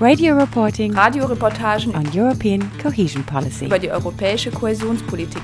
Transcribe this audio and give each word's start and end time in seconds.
Radio 0.00 0.36
reporting 0.36 0.94
Radioreportagen 0.94 1.92
on 1.96 2.04
European 2.14 2.70
cohesion 2.80 3.24
policy. 3.24 3.66
über 3.66 3.80
die 3.80 3.90
europäische 3.90 4.50
Kohäsionspolitik. 4.52 5.42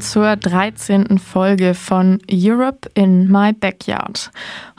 Zur 0.00 0.36
13. 0.36 1.18
Folge 1.18 1.74
von 1.74 2.18
Europe 2.30 2.88
in 2.94 3.30
My 3.30 3.52
Backyard. 3.52 4.30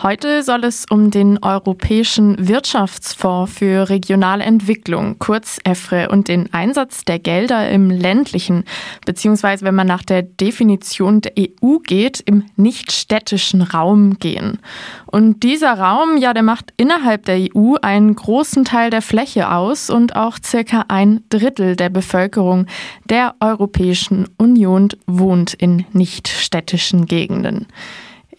Heute 0.02 0.41
soll 0.44 0.63
es 0.63 0.86
um 0.89 1.11
den 1.11 1.38
Europäischen 1.44 2.47
Wirtschaftsfonds 2.47 3.53
für 3.53 3.89
regionale 3.89 4.44
Entwicklung, 4.44 5.19
kurz 5.19 5.59
EFRE, 5.63 6.09
und 6.09 6.28
den 6.28 6.52
Einsatz 6.53 7.05
der 7.05 7.19
Gelder 7.19 7.69
im 7.69 7.89
ländlichen, 7.89 8.63
beziehungsweise 9.05 9.63
wenn 9.66 9.75
man 9.75 9.88
nach 9.88 10.03
der 10.03 10.23
Definition 10.23 11.22
der 11.22 11.33
EU 11.38 11.78
geht, 11.80 12.19
im 12.22 12.45
nicht-städtischen 12.56 13.61
Raum 13.61 14.17
gehen. 14.17 14.59
Und 15.06 15.44
dieser 15.44 15.73
Raum, 15.73 16.17
ja, 16.17 16.33
der 16.33 16.44
macht 16.44 16.73
innerhalb 16.78 17.25
der 17.25 17.47
EU 17.56 17.75
einen 17.81 18.16
großen 18.16 18.66
Teil 18.66 18.89
der 18.89 19.02
Fläche 19.02 19.52
aus 19.52 19.89
und 19.89 20.16
auch 20.16 20.38
circa 20.44 20.85
ein 20.88 21.23
Drittel 21.30 21.75
der 21.75 21.89
Bevölkerung 21.89 22.66
der 23.06 23.35
Europäischen 23.39 24.28
Union 24.38 24.89
wohnt 25.20 25.54
in 25.54 25.86
nicht-städtischen 25.94 27.06
Gegenden. 27.06 27.67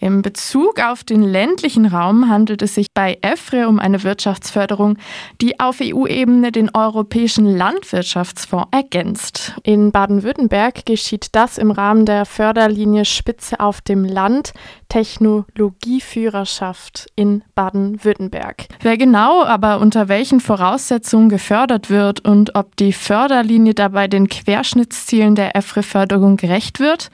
Im 0.03 0.21
Bezug 0.21 0.79
auf 0.81 1.03
den 1.05 1.23
ländlichen 1.23 1.85
Raum 1.85 2.29
handelt 2.29 2.61
es 2.61 2.75
sich 2.75 2.87
bei 2.93 3.17
EFRE 3.21 3.69
um 3.69 3.79
eine 3.79 4.03
Wirtschaftsförderung, 4.03 4.97
die 5.39 5.61
auf 5.61 5.77
EU-Ebene 5.81 6.51
den 6.51 6.69
Europäischen 6.75 7.45
Landwirtschaftsfonds 7.45 8.67
ergänzt. 8.71 9.53
In 9.63 9.93
Baden-Württemberg 9.93 10.85
geschieht 10.85 11.27
das 11.31 11.57
im 11.57 11.71
Rahmen 11.71 12.05
der 12.05 12.25
Förderlinie 12.25 13.05
Spitze 13.05 13.61
auf 13.61 13.79
dem 13.79 14.03
Land 14.03 14.51
Technologieführerschaft 14.89 17.07
in 17.15 17.41
Baden-Württemberg. 17.55 18.67
Wer 18.81 18.97
genau, 18.97 19.45
aber 19.45 19.79
unter 19.79 20.09
welchen 20.09 20.41
Voraussetzungen 20.41 21.29
gefördert 21.29 21.89
wird 21.89 22.25
und 22.25 22.55
ob 22.55 22.75
die 22.75 22.91
Förderlinie 22.91 23.73
dabei 23.73 24.09
den 24.09 24.27
Querschnittszielen 24.27 25.35
der 25.35 25.55
EFRE-Förderung 25.55 26.35
gerecht 26.35 26.81
wird, 26.81 27.09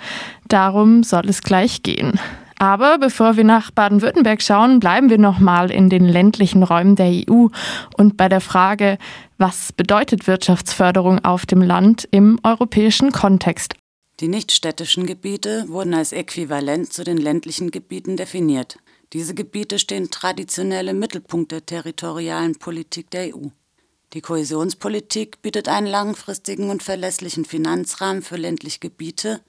darum 0.48 1.04
soll 1.04 1.30
es 1.30 1.44
gleich 1.44 1.84
gehen. 1.84 2.20
Aber 2.60 2.98
bevor 2.98 3.38
wir 3.38 3.46
nach 3.46 3.72
Baden-Württemberg 3.72 4.42
schauen, 4.42 4.82
bleiben 4.82 5.10
wir 5.10 5.18
nochmal 5.18 5.72
in 5.72 5.90
den 5.90 6.04
ländlichen 6.04 6.62
Räumen 6.62 6.98
der 6.98 7.08
EU 7.08 7.48
und 7.98 8.18
bei 8.18 8.28
der 8.28 8.42
Frage, 8.42 8.98
was 9.38 9.72
bedeutet 9.72 10.28
Wirtschaftsförderung 10.28 11.24
auf 11.24 11.46
dem 11.46 11.62
Land 11.62 12.06
im 12.12 12.38
europäischen 12.44 13.14
Kontext? 13.14 13.76
Die 14.20 14.28
nichtstädtischen 14.28 15.06
Gebiete 15.06 15.70
wurden 15.70 15.94
als 15.94 16.12
äquivalent 16.12 16.92
zu 16.92 17.06
den 17.06 17.18
ländlichen 17.18 17.72
Gebieten 17.72 18.18
definiert. 18.18 18.78
Diese 19.14 19.34
Gebiete 19.34 19.80
stehen 19.80 20.12
traditionell 20.12 20.90
im 20.90 21.00
Mittelpunkt 21.00 21.54
der 21.54 21.66
territorialen 21.66 22.60
Politik 22.60 23.10
der 23.10 23.34
EU. 23.34 23.48
Die 24.14 24.22
Kohäsionspolitik 24.22 25.42
bietet 25.42 25.70
einen 25.70 25.88
langfristigen 25.88 26.70
und 26.70 26.84
verlässlichen 26.84 27.46
Finanzrahmen 27.46 28.22
für 28.22 28.36
ländliche 28.36 28.80
Gebiete, 28.80 29.40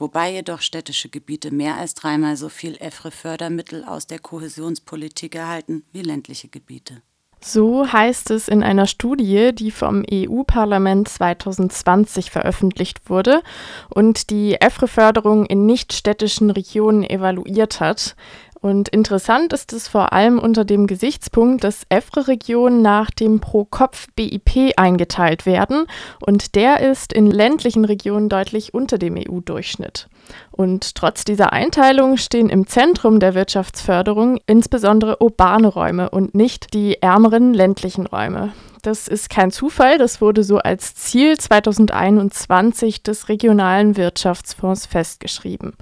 wobei 0.00 0.32
jedoch 0.32 0.62
städtische 0.62 1.08
Gebiete 1.08 1.52
mehr 1.52 1.76
als 1.76 1.94
dreimal 1.94 2.36
so 2.36 2.48
viel 2.48 2.76
EFRE-Fördermittel 2.80 3.84
aus 3.84 4.08
der 4.08 4.18
Kohäsionspolitik 4.18 5.36
erhalten 5.36 5.84
wie 5.92 6.02
ländliche 6.02 6.48
Gebiete. 6.48 7.02
So 7.42 7.90
heißt 7.90 8.30
es 8.32 8.48
in 8.48 8.62
einer 8.62 8.86
Studie, 8.86 9.52
die 9.54 9.70
vom 9.70 10.04
EU-Parlament 10.10 11.08
2020 11.08 12.30
veröffentlicht 12.30 13.08
wurde 13.08 13.42
und 13.88 14.28
die 14.28 14.56
EFRE-Förderung 14.60 15.46
in 15.46 15.64
nichtstädtischen 15.64 16.50
Regionen 16.50 17.02
evaluiert 17.02 17.80
hat. 17.80 18.14
Und 18.60 18.90
interessant 18.90 19.54
ist 19.54 19.72
es 19.72 19.88
vor 19.88 20.12
allem 20.12 20.38
unter 20.38 20.66
dem 20.66 20.86
Gesichtspunkt, 20.86 21.64
dass 21.64 21.86
EFRE-Regionen 21.88 22.82
nach 22.82 23.10
dem 23.10 23.40
Pro-Kopf-BIP 23.40 24.74
eingeteilt 24.76 25.46
werden 25.46 25.86
und 26.20 26.54
der 26.54 26.80
ist 26.80 27.14
in 27.14 27.30
ländlichen 27.30 27.86
Regionen 27.86 28.28
deutlich 28.28 28.74
unter 28.74 28.98
dem 28.98 29.16
EU-Durchschnitt. 29.16 30.08
Und 30.50 30.94
trotz 30.94 31.24
dieser 31.24 31.54
Einteilung 31.54 32.18
stehen 32.18 32.50
im 32.50 32.66
Zentrum 32.66 33.18
der 33.18 33.34
Wirtschaftsförderung 33.34 34.38
insbesondere 34.46 35.22
urbane 35.22 35.68
Räume 35.68 36.10
und 36.10 36.34
nicht 36.34 36.74
die 36.74 37.00
ärmeren 37.00 37.54
ländlichen 37.54 38.06
Räume. 38.06 38.52
Das 38.82 39.08
ist 39.08 39.30
kein 39.30 39.50
Zufall, 39.50 39.98
das 39.98 40.20
wurde 40.20 40.42
so 40.42 40.58
als 40.58 40.94
Ziel 40.94 41.38
2021 41.38 43.02
des 43.02 43.28
regionalen 43.28 43.96
Wirtschaftsfonds 43.96 44.86
festgeschrieben. 44.86 45.74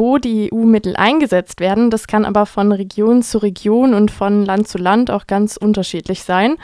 Wo 0.00 0.16
die 0.16 0.50
EU-Mittel 0.50 0.96
eingesetzt 0.96 1.60
werden, 1.60 1.90
das 1.90 2.06
kann 2.06 2.24
aber 2.24 2.46
von 2.46 2.72
Region 2.72 3.20
zu 3.20 3.36
Region 3.36 3.92
und 3.92 4.10
von 4.10 4.46
Land 4.46 4.66
zu 4.66 4.78
Land 4.78 5.10
auch 5.10 5.26
ganz 5.26 5.58
unterschiedlich 5.58 6.22
sein. 6.22 6.56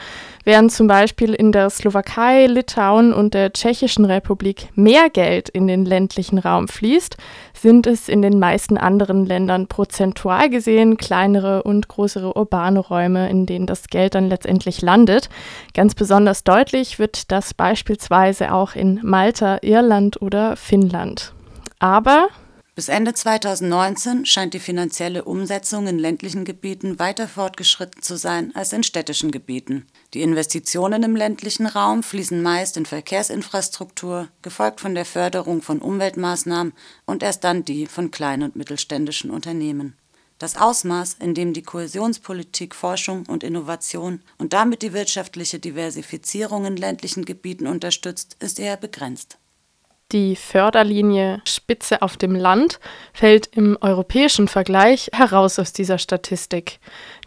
Während 0.44 0.72
zum 0.72 0.86
Beispiel 0.86 1.34
in 1.34 1.52
der 1.52 1.68
Slowakei, 1.68 2.46
Litauen 2.46 3.12
und 3.12 3.34
der 3.34 3.52
Tschechischen 3.52 4.06
Republik 4.06 4.68
mehr 4.74 5.10
Geld 5.10 5.50
in 5.50 5.66
den 5.66 5.84
ländlichen 5.84 6.38
Raum 6.38 6.66
fließt, 6.66 7.18
sind 7.52 7.86
es 7.86 8.08
in 8.08 8.22
den 8.22 8.38
meisten 8.38 8.78
anderen 8.78 9.26
Ländern 9.26 9.66
prozentual 9.66 10.48
gesehen 10.48 10.96
kleinere 10.96 11.62
und 11.62 11.88
größere 11.88 12.38
urbane 12.38 12.78
Räume, 12.78 13.28
in 13.28 13.44
denen 13.44 13.66
das 13.66 13.88
Geld 13.88 14.14
dann 14.14 14.30
letztendlich 14.30 14.80
landet. 14.80 15.28
Ganz 15.74 15.94
besonders 15.94 16.42
deutlich 16.42 16.98
wird 16.98 17.30
das 17.30 17.52
beispielsweise 17.52 18.54
auch 18.54 18.74
in 18.74 18.98
Malta, 19.02 19.58
Irland 19.60 20.22
oder 20.22 20.56
Finnland. 20.56 21.34
Aber 21.78 22.28
bis 22.76 22.88
Ende 22.88 23.14
2019 23.14 24.26
scheint 24.26 24.52
die 24.52 24.60
finanzielle 24.60 25.24
Umsetzung 25.24 25.86
in 25.86 25.98
ländlichen 25.98 26.44
Gebieten 26.44 26.98
weiter 26.98 27.26
fortgeschritten 27.26 28.02
zu 28.02 28.18
sein 28.18 28.54
als 28.54 28.74
in 28.74 28.82
städtischen 28.82 29.30
Gebieten. 29.30 29.86
Die 30.12 30.20
Investitionen 30.20 31.02
im 31.02 31.16
ländlichen 31.16 31.66
Raum 31.66 32.02
fließen 32.02 32.42
meist 32.42 32.76
in 32.76 32.84
Verkehrsinfrastruktur, 32.84 34.28
gefolgt 34.42 34.82
von 34.82 34.94
der 34.94 35.06
Förderung 35.06 35.62
von 35.62 35.78
Umweltmaßnahmen 35.80 36.74
und 37.06 37.22
erst 37.22 37.44
dann 37.44 37.64
die 37.64 37.86
von 37.86 38.10
kleinen 38.10 38.42
und 38.42 38.56
mittelständischen 38.56 39.30
Unternehmen. 39.30 39.96
Das 40.38 40.58
Ausmaß, 40.58 41.14
in 41.14 41.32
dem 41.32 41.54
die 41.54 41.62
Kohäsionspolitik 41.62 42.74
Forschung 42.74 43.24
und 43.24 43.42
Innovation 43.42 44.20
und 44.36 44.52
damit 44.52 44.82
die 44.82 44.92
wirtschaftliche 44.92 45.58
Diversifizierung 45.58 46.66
in 46.66 46.76
ländlichen 46.76 47.24
Gebieten 47.24 47.68
unterstützt, 47.68 48.36
ist 48.38 48.60
eher 48.60 48.76
begrenzt. 48.76 49.38
Die 50.12 50.36
Förderlinie 50.36 51.42
Spitze 51.44 52.00
auf 52.00 52.16
dem 52.16 52.36
Land 52.36 52.78
fällt 53.12 53.48
im 53.56 53.76
europäischen 53.80 54.46
Vergleich 54.46 55.10
heraus 55.12 55.58
aus 55.58 55.72
dieser 55.72 55.98
Statistik, 55.98 56.78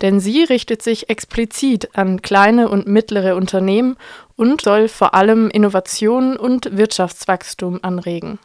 denn 0.02 0.22
sie 0.22 0.44
richtet 0.44 0.81
sich 0.81 1.10
explizit 1.10 1.98
an 1.98 2.22
kleine 2.22 2.70
und 2.70 2.88
mittlere 2.88 3.36
Unternehmen 3.36 3.98
und 4.38 4.62
soll 4.62 4.88
vor 4.88 5.14
allem 5.14 5.50
Innovation 5.50 6.38
und 6.38 6.78
Wirtschaftswachstum 6.78 7.80
anregen. 7.81 8.40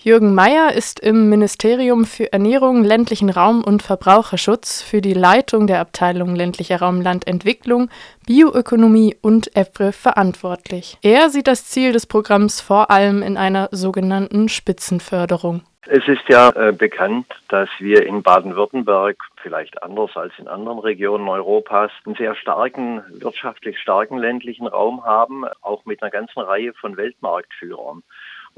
Jürgen 0.00 0.32
Mayer 0.32 0.74
ist 0.74 1.00
im 1.00 1.28
Ministerium 1.28 2.04
für 2.04 2.32
Ernährung, 2.32 2.84
ländlichen 2.84 3.30
Raum 3.30 3.64
und 3.64 3.82
Verbraucherschutz 3.82 4.80
für 4.80 5.00
die 5.00 5.12
Leitung 5.12 5.66
der 5.66 5.80
Abteilung 5.80 6.36
ländlicher 6.36 6.78
Raum 6.78 7.00
Landentwicklung, 7.00 7.90
Bioökonomie 8.24 9.16
und 9.22 9.56
EFRE 9.56 9.90
verantwortlich. 9.90 10.98
Er 11.02 11.30
sieht 11.30 11.48
das 11.48 11.66
Ziel 11.66 11.92
des 11.92 12.06
Programms 12.06 12.60
vor 12.60 12.92
allem 12.92 13.22
in 13.22 13.36
einer 13.36 13.70
sogenannten 13.72 14.48
Spitzenförderung. 14.48 15.62
Es 15.90 16.06
ist 16.06 16.28
ja 16.28 16.50
äh, 16.50 16.72
bekannt, 16.72 17.26
dass 17.48 17.68
wir 17.80 18.06
in 18.06 18.22
Baden-Württemberg, 18.22 19.16
vielleicht 19.42 19.82
anders 19.82 20.10
als 20.16 20.32
in 20.38 20.46
anderen 20.46 20.78
Regionen 20.78 21.26
Europas, 21.28 21.90
einen 22.04 22.14
sehr 22.14 22.36
starken, 22.36 23.02
wirtschaftlich 23.08 23.80
starken 23.80 24.18
ländlichen 24.18 24.68
Raum 24.68 25.04
haben, 25.04 25.44
auch 25.62 25.86
mit 25.86 26.02
einer 26.02 26.10
ganzen 26.12 26.40
Reihe 26.40 26.72
von 26.74 26.96
Weltmarktführern. 26.96 28.04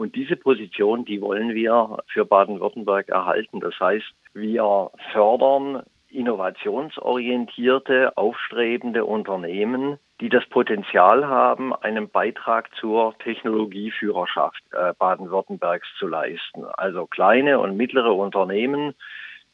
Und 0.00 0.16
diese 0.16 0.36
Position, 0.36 1.04
die 1.04 1.20
wollen 1.20 1.54
wir 1.54 1.98
für 2.06 2.24
Baden-Württemberg 2.24 3.10
erhalten. 3.10 3.60
Das 3.60 3.78
heißt, 3.78 4.10
wir 4.32 4.90
fördern 5.12 5.82
innovationsorientierte, 6.08 8.16
aufstrebende 8.16 9.04
Unternehmen, 9.04 9.98
die 10.22 10.30
das 10.30 10.46
Potenzial 10.46 11.28
haben, 11.28 11.74
einen 11.74 12.08
Beitrag 12.08 12.74
zur 12.76 13.14
Technologieführerschaft 13.18 14.62
äh, 14.72 14.94
Baden-Württembergs 14.98 15.88
zu 15.98 16.08
leisten. 16.08 16.64
Also 16.78 17.04
kleine 17.04 17.58
und 17.58 17.76
mittlere 17.76 18.14
Unternehmen, 18.14 18.94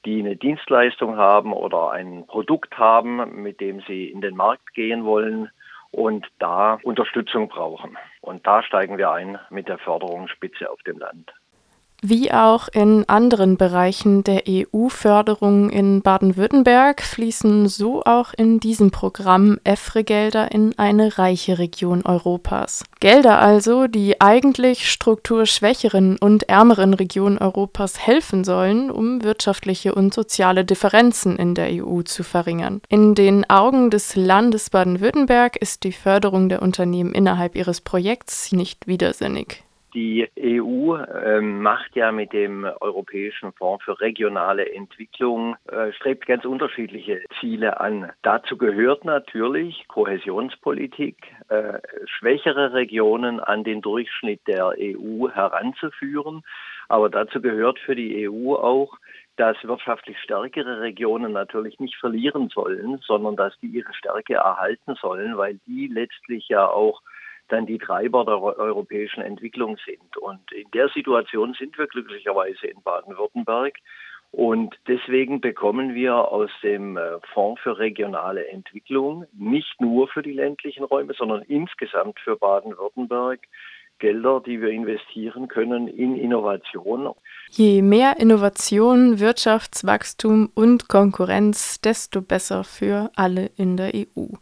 die 0.04 0.20
eine 0.20 0.36
Dienstleistung 0.36 1.16
haben 1.16 1.52
oder 1.52 1.90
ein 1.90 2.24
Produkt 2.28 2.78
haben, 2.78 3.42
mit 3.42 3.60
dem 3.60 3.80
sie 3.88 4.04
in 4.04 4.20
den 4.20 4.36
Markt 4.36 4.74
gehen 4.74 5.04
wollen 5.04 5.50
und 5.96 6.26
da 6.38 6.78
Unterstützung 6.82 7.48
brauchen. 7.48 7.96
Und 8.20 8.46
da 8.46 8.62
steigen 8.62 8.98
wir 8.98 9.12
ein 9.12 9.38
mit 9.48 9.66
der 9.66 9.78
Förderungsspitze 9.78 10.70
auf 10.70 10.82
dem 10.82 10.98
Land. 10.98 11.32
Wie 12.02 12.30
auch 12.30 12.68
in 12.68 13.08
anderen 13.08 13.56
Bereichen 13.56 14.22
der 14.22 14.42
EU-Förderung 14.46 15.70
in 15.70 16.02
Baden-Württemberg 16.02 17.02
fließen 17.02 17.68
so 17.68 18.02
auch 18.04 18.34
in 18.36 18.60
diesem 18.60 18.90
Programm 18.90 19.58
EFRE-Gelder 19.64 20.52
in 20.52 20.78
eine 20.78 21.16
reiche 21.16 21.58
Region 21.58 22.04
Europas. 22.04 22.84
Gelder 23.00 23.38
also, 23.38 23.86
die 23.86 24.20
eigentlich 24.20 24.90
strukturschwächeren 24.90 26.18
und 26.18 26.48
ärmeren 26.50 26.92
Regionen 26.92 27.38
Europas 27.38 27.98
helfen 27.98 28.44
sollen, 28.44 28.90
um 28.90 29.22
wirtschaftliche 29.22 29.94
und 29.94 30.12
soziale 30.12 30.66
Differenzen 30.66 31.36
in 31.36 31.54
der 31.54 31.68
EU 31.82 32.02
zu 32.02 32.22
verringern. 32.22 32.82
In 32.88 33.14
den 33.14 33.48
Augen 33.48 33.90
des 33.90 34.16
Landes 34.16 34.68
Baden-Württemberg 34.68 35.56
ist 35.56 35.82
die 35.84 35.92
Förderung 35.92 36.50
der 36.50 36.60
Unternehmen 36.60 37.12
innerhalb 37.14 37.56
ihres 37.56 37.80
Projekts 37.80 38.52
nicht 38.52 38.86
widersinnig. 38.86 39.65
Die 39.96 40.28
EU 40.38 40.94
äh, 40.94 41.40
macht 41.40 41.96
ja 41.96 42.12
mit 42.12 42.34
dem 42.34 42.64
Europäischen 42.64 43.54
Fonds 43.54 43.82
für 43.82 43.98
regionale 43.98 44.70
Entwicklung, 44.74 45.56
äh, 45.72 45.90
strebt 45.94 46.26
ganz 46.26 46.44
unterschiedliche 46.44 47.22
Ziele 47.40 47.80
an. 47.80 48.12
Dazu 48.20 48.58
gehört 48.58 49.06
natürlich 49.06 49.88
Kohäsionspolitik, 49.88 51.16
äh, 51.48 51.78
schwächere 52.04 52.74
Regionen 52.74 53.40
an 53.40 53.64
den 53.64 53.80
Durchschnitt 53.80 54.46
der 54.46 54.74
EU 54.78 55.30
heranzuführen. 55.30 56.42
Aber 56.88 57.08
dazu 57.08 57.40
gehört 57.40 57.78
für 57.78 57.96
die 57.96 58.28
EU 58.28 58.52
auch, 58.54 58.98
dass 59.36 59.56
wirtschaftlich 59.64 60.18
stärkere 60.18 60.82
Regionen 60.82 61.32
natürlich 61.32 61.80
nicht 61.80 61.96
verlieren 61.96 62.50
sollen, 62.50 62.98
sondern 62.98 63.36
dass 63.36 63.58
die 63.60 63.68
ihre 63.68 63.94
Stärke 63.94 64.34
erhalten 64.34 64.94
sollen, 65.00 65.38
weil 65.38 65.58
die 65.66 65.86
letztlich 65.86 66.48
ja 66.50 66.66
auch 66.68 67.00
dann 67.48 67.66
die 67.66 67.78
Treiber 67.78 68.24
der 68.24 68.40
europäischen 68.40 69.22
Entwicklung 69.22 69.76
sind. 69.84 70.16
Und 70.16 70.52
in 70.52 70.70
der 70.72 70.88
Situation 70.88 71.54
sind 71.58 71.76
wir 71.78 71.86
glücklicherweise 71.86 72.66
in 72.66 72.82
Baden-Württemberg. 72.82 73.74
Und 74.32 74.74
deswegen 74.86 75.40
bekommen 75.40 75.94
wir 75.94 76.14
aus 76.14 76.50
dem 76.62 76.96
äh, 76.96 77.18
Fonds 77.32 77.60
für 77.62 77.78
regionale 77.78 78.48
Entwicklung 78.48 79.24
nicht 79.32 79.80
nur 79.80 80.08
für 80.08 80.22
die 80.22 80.32
ländlichen 80.32 80.84
Räume, 80.84 81.14
sondern 81.14 81.42
insgesamt 81.42 82.18
für 82.20 82.36
Baden-Württemberg 82.36 83.40
Gelder, 83.98 84.42
die 84.44 84.60
wir 84.60 84.68
investieren 84.68 85.48
können 85.48 85.88
in 85.88 86.16
Innovation. 86.16 87.14
Je 87.50 87.82
mehr 87.82 88.16
Innovation, 88.18 89.20
Wirtschaftswachstum 89.20 90.50
und 90.54 90.88
Konkurrenz, 90.88 91.80
desto 91.80 92.20
besser 92.20 92.64
für 92.64 93.10
alle 93.16 93.50
in 93.56 93.76
der 93.76 93.92
EU. 93.94 94.34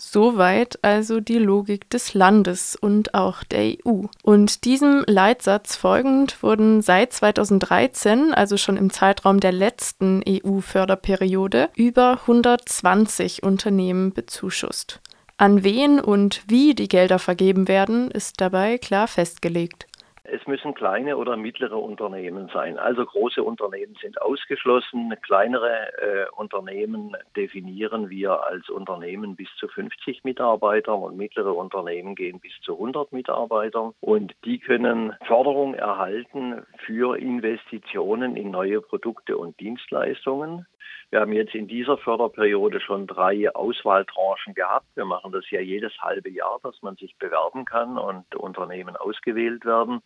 Soweit 0.00 0.78
also 0.82 1.20
die 1.20 1.38
Logik 1.38 1.90
des 1.90 2.14
Landes 2.14 2.74
und 2.74 3.14
auch 3.14 3.44
der 3.44 3.74
EU. 3.86 4.04
Und 4.22 4.64
diesem 4.64 5.04
Leitsatz 5.06 5.76
folgend 5.76 6.42
wurden 6.42 6.80
seit 6.80 7.12
2013, 7.12 8.32
also 8.32 8.56
schon 8.56 8.78
im 8.78 8.90
Zeitraum 8.90 9.40
der 9.40 9.52
letzten 9.52 10.22
EU-Förderperiode, 10.26 11.68
über 11.76 12.20
120 12.22 13.42
Unternehmen 13.42 14.12
bezuschusst. 14.12 15.00
An 15.36 15.64
wen 15.64 16.00
und 16.00 16.42
wie 16.48 16.74
die 16.74 16.88
Gelder 16.88 17.18
vergeben 17.18 17.68
werden, 17.68 18.10
ist 18.10 18.40
dabei 18.40 18.78
klar 18.78 19.06
festgelegt. 19.06 19.86
Es 20.24 20.46
müssen 20.46 20.74
kleine 20.74 21.16
oder 21.16 21.36
mittlere 21.36 21.76
Unternehmen 21.76 22.50
sein. 22.52 22.78
Also 22.78 23.04
große 23.04 23.42
Unternehmen 23.42 23.96
sind 24.00 24.20
ausgeschlossen. 24.20 25.14
Kleinere 25.22 25.92
äh, 25.98 26.26
Unternehmen 26.36 27.16
definieren 27.36 28.10
wir 28.10 28.44
als 28.44 28.68
Unternehmen 28.68 29.36
bis 29.36 29.48
zu 29.58 29.68
50 29.68 30.24
Mitarbeitern 30.24 31.00
und 31.00 31.16
mittlere 31.16 31.54
Unternehmen 31.54 32.14
gehen 32.14 32.40
bis 32.40 32.52
zu 32.62 32.74
100 32.74 33.12
Mitarbeitern. 33.12 33.92
Und 34.00 34.34
die 34.44 34.58
können 34.58 35.14
Förderung 35.26 35.74
erhalten 35.74 36.62
für 36.84 37.18
Investitionen 37.18 38.36
in 38.36 38.50
neue 38.50 38.80
Produkte 38.80 39.36
und 39.36 39.58
Dienstleistungen. 39.60 40.66
Wir 41.10 41.20
haben 41.20 41.32
jetzt 41.32 41.54
in 41.54 41.66
dieser 41.66 41.98
Förderperiode 41.98 42.80
schon 42.80 43.06
drei 43.06 43.52
Auswahltranchen 43.54 44.54
gehabt. 44.54 44.86
Wir 44.94 45.04
machen 45.04 45.32
das 45.32 45.48
ja 45.50 45.60
jedes 45.60 45.92
halbe 46.00 46.30
Jahr, 46.30 46.58
dass 46.62 46.80
man 46.82 46.96
sich 46.96 47.16
bewerben 47.18 47.64
kann 47.64 47.98
und 47.98 48.34
Unternehmen 48.36 48.96
ausgewählt 48.96 49.64
werden. 49.64 50.02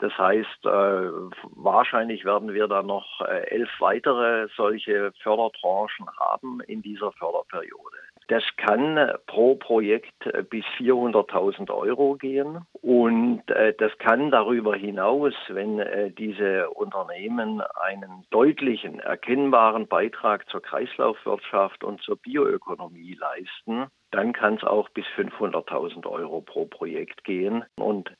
Das 0.00 0.16
heißt, 0.16 0.64
äh, 0.64 1.10
wahrscheinlich 1.56 2.24
werden 2.24 2.54
wir 2.54 2.68
dann 2.68 2.86
noch 2.86 3.20
äh, 3.20 3.46
elf 3.50 3.68
weitere 3.80 4.48
solche 4.56 5.12
Fördertranchen 5.22 6.08
haben 6.18 6.60
in 6.62 6.80
dieser 6.80 7.12
Förderperiode. 7.12 7.98
Das 8.30 8.44
kann 8.56 8.96
pro 9.26 9.56
Projekt 9.56 10.14
bis 10.50 10.64
400.000 10.78 11.68
Euro 11.68 12.14
gehen 12.14 12.64
und 12.80 13.42
äh, 13.50 13.74
das 13.76 13.90
kann 13.98 14.30
darüber 14.30 14.76
hinaus, 14.76 15.34
wenn 15.48 15.80
äh, 15.80 16.12
diese 16.12 16.70
Unternehmen 16.70 17.60
einen 17.60 18.24
deutlichen, 18.30 19.00
erkennbaren 19.00 19.88
Beitrag 19.88 20.48
zur 20.48 20.62
Kreislaufwirtschaft 20.62 21.82
und 21.82 22.02
zur 22.02 22.18
Bioökonomie 22.18 23.18
leisten, 23.18 23.86
dann 24.12 24.32
kann 24.32 24.54
es 24.54 24.62
auch 24.62 24.90
bis 24.90 25.06
500.000 25.16 26.06
Euro 26.06 26.40
pro 26.40 26.66
Projekt 26.66 27.24
gehen 27.24 27.64
und 27.74 28.10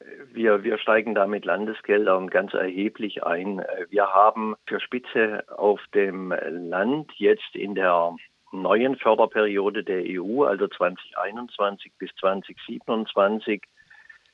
äh, 0.00 0.04
wir, 0.34 0.64
wir 0.64 0.76
steigen 0.76 1.14
da 1.14 1.26
mit 1.26 1.46
Landesgeldern 1.46 2.28
ganz 2.28 2.52
erheblich 2.52 3.24
ein. 3.24 3.64
Wir 3.88 4.08
haben 4.08 4.54
für 4.66 4.80
Spitze 4.80 5.44
auf 5.48 5.80
dem 5.94 6.34
Land 6.50 7.10
jetzt 7.16 7.56
in 7.56 7.74
der 7.74 8.14
neuen 8.62 8.96
Förderperiode 8.96 9.84
der 9.84 10.02
EU, 10.06 10.44
also 10.44 10.68
2021 10.68 11.92
bis 11.98 12.10
2027, 12.20 13.62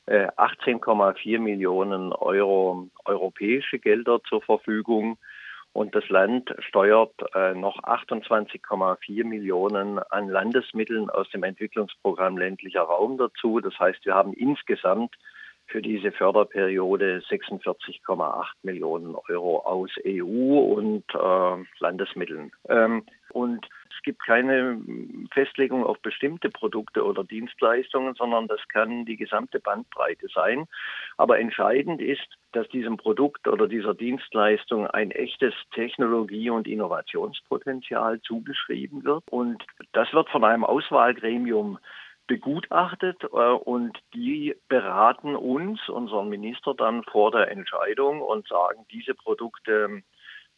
18,4 0.06 1.34
äh, 1.34 1.38
Millionen 1.38 2.12
Euro 2.12 2.88
europäische 3.04 3.78
Gelder 3.78 4.20
zur 4.28 4.42
Verfügung 4.42 5.18
und 5.72 5.94
das 5.94 6.08
Land 6.08 6.52
steuert 6.58 7.14
äh, 7.34 7.54
noch 7.54 7.78
28,4 7.84 9.24
Millionen 9.24 9.98
an 9.98 10.28
Landesmitteln 10.28 11.10
aus 11.10 11.30
dem 11.30 11.44
Entwicklungsprogramm 11.44 12.36
ländlicher 12.36 12.82
Raum 12.82 13.18
dazu. 13.18 13.60
Das 13.60 13.78
heißt, 13.78 14.04
wir 14.04 14.14
haben 14.14 14.32
insgesamt 14.32 15.14
für 15.66 15.80
diese 15.80 16.10
Förderperiode 16.10 17.22
46,8 17.28 18.46
Millionen 18.62 19.14
Euro 19.28 19.58
aus 19.60 19.90
EU 20.04 20.58
und 20.58 21.04
äh, 21.14 21.64
Landesmitteln. 21.78 22.50
Ähm, 22.68 23.04
und 23.32 23.66
es 24.00 24.02
gibt 24.02 24.24
keine 24.24 24.80
Festlegung 25.32 25.84
auf 25.84 26.00
bestimmte 26.00 26.48
Produkte 26.48 27.04
oder 27.04 27.22
Dienstleistungen, 27.22 28.14
sondern 28.14 28.48
das 28.48 28.60
kann 28.68 29.04
die 29.04 29.16
gesamte 29.16 29.60
Bandbreite 29.60 30.26
sein. 30.34 30.66
Aber 31.18 31.38
entscheidend 31.38 32.00
ist, 32.00 32.26
dass 32.52 32.66
diesem 32.68 32.96
Produkt 32.96 33.46
oder 33.46 33.68
dieser 33.68 33.94
Dienstleistung 33.94 34.86
ein 34.86 35.10
echtes 35.10 35.54
Technologie- 35.74 36.50
und 36.50 36.66
Innovationspotenzial 36.66 38.20
zugeschrieben 38.22 39.04
wird. 39.04 39.24
Und 39.30 39.64
das 39.92 40.12
wird 40.14 40.30
von 40.30 40.44
einem 40.44 40.64
Auswahlgremium 40.64 41.78
begutachtet 42.26 43.24
äh, 43.24 43.26
und 43.26 43.98
die 44.14 44.54
beraten 44.68 45.34
uns, 45.34 45.88
unseren 45.88 46.28
Minister, 46.28 46.74
dann 46.74 47.02
vor 47.02 47.32
der 47.32 47.50
Entscheidung 47.50 48.22
und 48.22 48.46
sagen, 48.46 48.86
diese 48.92 49.14
Produkte 49.14 50.02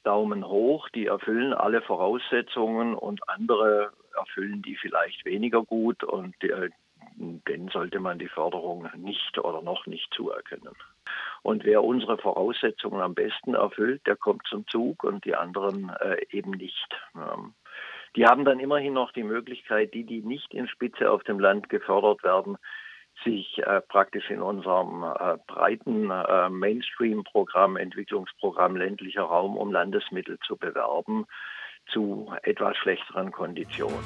Daumen 0.03 0.47
hoch, 0.47 0.89
die 0.91 1.07
erfüllen 1.07 1.53
alle 1.53 1.83
Voraussetzungen 1.83 2.95
und 2.95 3.29
andere 3.29 3.93
erfüllen 4.17 4.63
die 4.63 4.77
vielleicht 4.77 5.25
weniger 5.25 5.63
gut 5.63 6.05
und 6.05 6.35
äh, 6.45 6.71
denen 7.17 7.69
sollte 7.69 8.01
man 8.01 8.19
die 8.19 8.29
Förderung 8.29 8.89
nicht 8.97 9.39
oder 9.39 9.63
noch 9.63 9.87
nicht 9.87 10.13
zuerkennen. 10.15 10.75
Und 11.43 11.65
wer 11.65 11.83
unsere 11.83 12.19
Voraussetzungen 12.19 13.01
am 13.01 13.15
besten 13.15 13.55
erfüllt, 13.55 14.07
der 14.07 14.17
kommt 14.17 14.47
zum 14.47 14.67
Zug 14.69 15.05
und 15.05 15.25
die 15.25 15.35
anderen 15.35 15.91
äh, 16.01 16.25
eben 16.31 16.53
nicht. 16.53 16.89
Ähm, 17.17 17.55
die 18.15 18.27
haben 18.27 18.45
dann 18.45 18.61
immerhin 18.61 18.93
noch 18.93 19.13
die 19.13 19.23
Möglichkeit, 19.23 19.95
die, 19.95 20.05
die 20.05 20.21
nicht 20.21 20.53
in 20.55 20.69
Spitze 20.69 21.11
auf 21.11 21.25
dem 21.25 21.41
Land 21.41 21.69
gefördert 21.69 22.23
werden, 22.23 22.59
sich 23.25 23.59
äh, 23.59 23.81
praktisch 23.81 24.31
in 24.31 24.43
unserem 24.43 25.03
äh, 25.03 25.37
breiten 25.47 26.11
äh, 26.11 26.49
Mainstream-Programm, 26.49 27.77
Entwicklungsprogramm 27.77 28.77
ländlicher 28.77 29.23
Raum 29.23 29.57
um 29.57 29.73
Landesmittel 29.73 30.39
zu 30.47 30.57
bewerben 30.57 31.27
zu 31.93 32.33
etwas 32.43 32.77
schlechteren 32.77 33.33
Konditionen. 33.33 33.99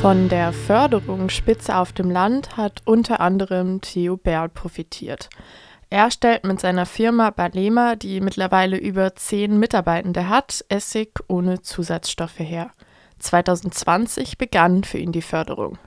Von 0.00 0.28
der 0.28 0.52
Förderung 0.52 1.30
Spitze 1.30 1.76
auf 1.76 1.92
dem 1.92 2.10
Land 2.10 2.58
hat 2.58 2.82
unter 2.84 3.20
anderem 3.20 3.80
Theo 3.80 4.18
Berl 4.18 4.50
profitiert. 4.50 5.30
Er 5.94 6.10
stellt 6.10 6.42
mit 6.42 6.58
seiner 6.58 6.86
Firma 6.86 7.30
Balema, 7.30 7.94
die 7.94 8.20
mittlerweile 8.20 8.76
über 8.76 9.14
zehn 9.14 9.60
Mitarbeitende 9.60 10.28
hat, 10.28 10.64
Essig 10.68 11.20
ohne 11.28 11.62
Zusatzstoffe 11.62 12.40
her. 12.40 12.72
2020 13.20 14.36
begann 14.36 14.82
für 14.82 14.98
ihn 14.98 15.12
die 15.12 15.22
Förderung. 15.22 15.78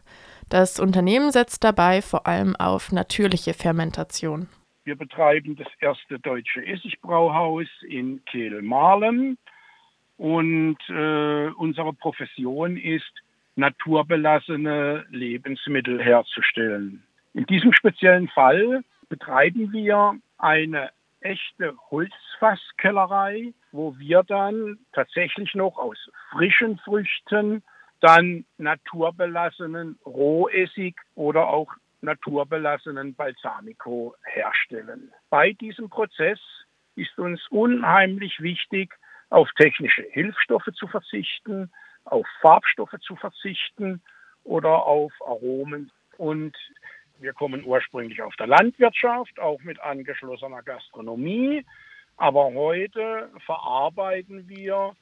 Das 0.47 0.79
Unternehmen 0.79 1.31
setzt 1.31 1.65
dabei 1.65 2.01
vor 2.01 2.25
allem 2.25 2.55
auf 2.55 2.93
natürliche 2.93 3.53
Fermentation. 3.53 4.47
Wir 4.85 4.95
betreiben 4.95 5.57
das 5.57 5.67
erste 5.81 6.19
deutsche 6.19 6.65
Essigbrauhaus 6.65 7.67
in 7.85 8.23
Kehl-Marlen 8.31 9.37
und 10.15 10.77
äh, 10.87 11.49
unsere 11.57 11.91
Profession 11.91 12.77
ist, 12.77 13.11
naturbelassene 13.57 15.05
Lebensmittel 15.09 16.01
herzustellen. 16.01 17.03
In 17.33 17.45
diesem 17.45 17.73
speziellen 17.73 18.29
Fall 18.29 18.85
betreiben 19.09 19.71
wir 19.71 20.19
eine 20.37 20.91
echte 21.21 21.75
Holzfasskellerei, 21.89 23.53
wo 23.71 23.97
wir 23.97 24.23
dann 24.23 24.79
tatsächlich 24.93 25.53
noch 25.55 25.77
aus 25.77 25.97
frischen 26.31 26.77
Früchten 26.79 27.63
dann 27.99 28.45
naturbelassenen 28.57 29.97
Rohessig 30.05 30.95
oder 31.15 31.47
auch 31.47 31.73
naturbelassenen 32.01 33.15
Balsamico 33.15 34.15
herstellen. 34.23 35.11
Bei 35.29 35.53
diesem 35.53 35.89
Prozess 35.89 36.39
ist 36.95 37.17
uns 37.17 37.41
unheimlich 37.49 38.39
wichtig, 38.39 38.93
auf 39.29 39.49
technische 39.57 40.03
Hilfsstoffe 40.11 40.69
zu 40.73 40.87
verzichten, 40.87 41.71
auf 42.05 42.25
Farbstoffe 42.41 42.95
zu 43.01 43.15
verzichten 43.15 44.01
oder 44.43 44.85
auf 44.85 45.11
Aromen. 45.25 45.91
Und 46.17 46.55
wir 47.19 47.33
kommen 47.33 47.63
ursprünglich 47.65 48.21
aus 48.21 48.33
der 48.37 48.47
Landwirtschaft, 48.47 49.39
auch 49.39 49.61
mit 49.63 49.79
angeschlossener 49.79 50.63
Gastronomie. 50.63 51.65
Aber 52.17 52.45
heute 52.53 53.29
verarbeiten 53.45 54.47
wir, 54.47 54.93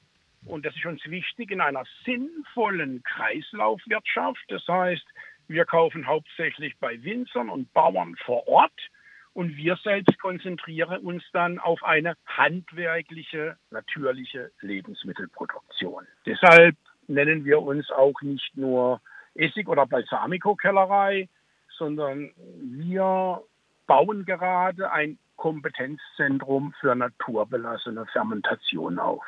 und 0.46 0.66
das 0.66 0.76
ist 0.76 0.86
uns 0.86 1.04
wichtig, 1.06 1.52
in 1.52 1.62
einer 1.62 1.84
sinnvollen 2.06 3.04
Kreislaufwirtschaft. 3.04 4.44
Das 4.50 4.68
heißt, 4.68 5.06
wir 5.48 5.66
kaufen 5.66 6.08
hauptsächlich 6.08 6.78
bei 6.80 7.02
Winzern 7.04 7.50
und 7.50 7.72
Bauern 7.74 8.16
vor 8.26 8.48
Ort 8.48 8.90
und 9.34 9.58
wir 9.58 9.78
selbst 9.84 10.18
konzentrieren 10.20 11.06
uns 11.06 11.24
dann 11.34 11.60
auf 11.60 11.84
eine 11.84 12.16
handwerkliche, 12.26 13.58
natürliche 13.70 14.52
Lebensmittelproduktion. 14.62 16.08
Deshalb 16.26 16.78
nennen 17.08 17.46
wir 17.46 17.62
uns 17.62 17.92
auch 17.92 18.20
nicht 18.22 18.56
nur 18.56 19.02
Essig- 19.36 19.68
oder 19.68 19.86
Balsamico-Kellerei, 19.86 21.28
sondern 21.78 22.32
wir 22.62 23.42
bauen 23.88 24.26
gerade 24.26 24.92
ein 24.92 25.18
Kompetenzzentrum 25.36 26.74
für 26.80 26.96
naturbelassene 26.96 28.06
Fermentation 28.08 29.00
auf. 29.00 29.24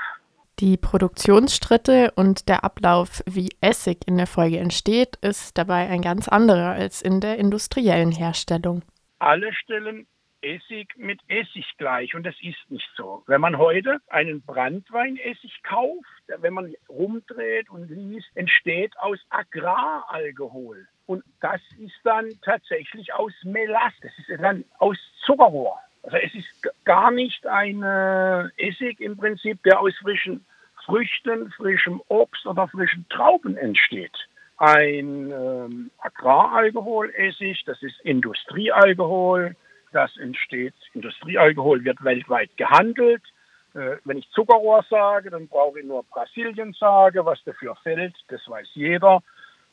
Die 0.59 0.75
Produktionsschritte 0.77 2.11
und 2.15 2.49
der 2.49 2.63
Ablauf, 2.63 3.21
wie 3.27 3.49
Essig 3.61 3.99
in 4.07 4.17
der 4.17 4.25
Folge 4.25 4.57
entsteht, 4.57 5.17
ist 5.17 5.55
dabei 5.55 5.87
ein 5.87 6.01
ganz 6.01 6.27
anderer 6.27 6.71
als 6.71 7.03
in 7.03 7.21
der 7.21 7.37
industriellen 7.37 8.11
Herstellung. 8.11 8.81
Alle 9.19 9.53
stellen 9.53 10.07
Essig 10.41 10.95
mit 10.97 11.19
Essig 11.27 11.65
gleich 11.77 12.15
und 12.15 12.23
das 12.23 12.35
ist 12.41 12.57
nicht 12.69 12.89
so. 12.95 13.23
Wenn 13.27 13.41
man 13.41 13.57
heute 13.57 13.99
einen 14.07 14.41
Brandweinessig 14.41 15.61
kauft, 15.61 16.23
wenn 16.39 16.53
man 16.53 16.73
rumdreht 16.89 17.69
und 17.69 17.89
liest, 17.89 18.27
entsteht 18.35 18.97
aus 18.97 19.19
Agraralkohol. 19.29 20.87
Und 21.07 21.23
das 21.41 21.61
ist 21.79 21.95
dann 22.03 22.29
tatsächlich 22.43 23.13
aus 23.13 23.33
Melasse, 23.43 23.95
das 24.01 24.11
ist 24.19 24.41
dann 24.41 24.65
aus 24.77 24.97
Zuckerrohr. 25.25 25.79
Also 26.03 26.17
es 26.17 26.35
ist 26.35 26.85
gar 26.85 27.11
nicht 27.11 27.47
ein 27.47 27.81
äh, 27.81 28.47
Essig 28.57 28.99
im 28.99 29.17
Prinzip, 29.17 29.61
der 29.63 29.79
aus 29.79 29.95
frischen 30.01 30.45
Früchten, 30.85 31.51
frischem 31.51 32.01
Obst 32.07 32.45
oder 32.45 32.67
frischen 32.67 33.05
Trauben 33.09 33.57
entsteht. 33.57 34.15
Ein 34.57 35.31
ähm, 35.31 35.91
Agraralkoholessig, 35.99 37.63
das 37.65 37.81
ist 37.83 37.99
Industriealkohol, 38.01 39.55
das 39.91 40.15
entsteht. 40.17 40.73
Industriealkohol 40.93 41.83
wird 41.83 42.03
weltweit 42.03 42.55
gehandelt. 42.57 43.21
Äh, 43.73 43.97
wenn 44.05 44.17
ich 44.17 44.29
Zuckerrohr 44.31 44.83
sage, 44.89 45.29
dann 45.29 45.47
brauche 45.47 45.79
ich 45.79 45.85
nur 45.85 46.03
Brasilien 46.03 46.73
sage, 46.73 47.25
was 47.25 47.43
dafür 47.43 47.75
fällt, 47.75 48.15
das 48.29 48.41
weiß 48.47 48.69
jeder. 48.73 49.21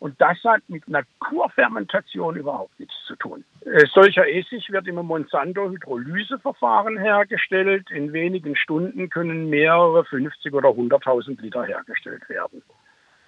Und 0.05 0.21
das 0.21 0.37
hat 0.45 0.61
mit 0.69 0.87
Naturfermentation 0.87 2.37
überhaupt 2.37 2.79
nichts 2.79 2.95
zu 3.07 3.17
tun. 3.17 3.43
Äh, 3.65 3.87
solcher 3.87 4.29
Essig 4.29 4.71
wird 4.71 4.87
im 4.87 4.97
Monsanto-Hydrolyseverfahren 4.97 6.99
hergestellt. 6.99 7.91
In 7.91 8.13
wenigen 8.13 8.55
Stunden 8.55 9.09
können 9.09 9.49
mehrere 9.49 10.05
50 10.05 10.53
oder 10.53 10.69
100.000 10.69 11.41
Liter 11.41 11.65
hergestellt 11.65 12.29
werden. 12.29 12.63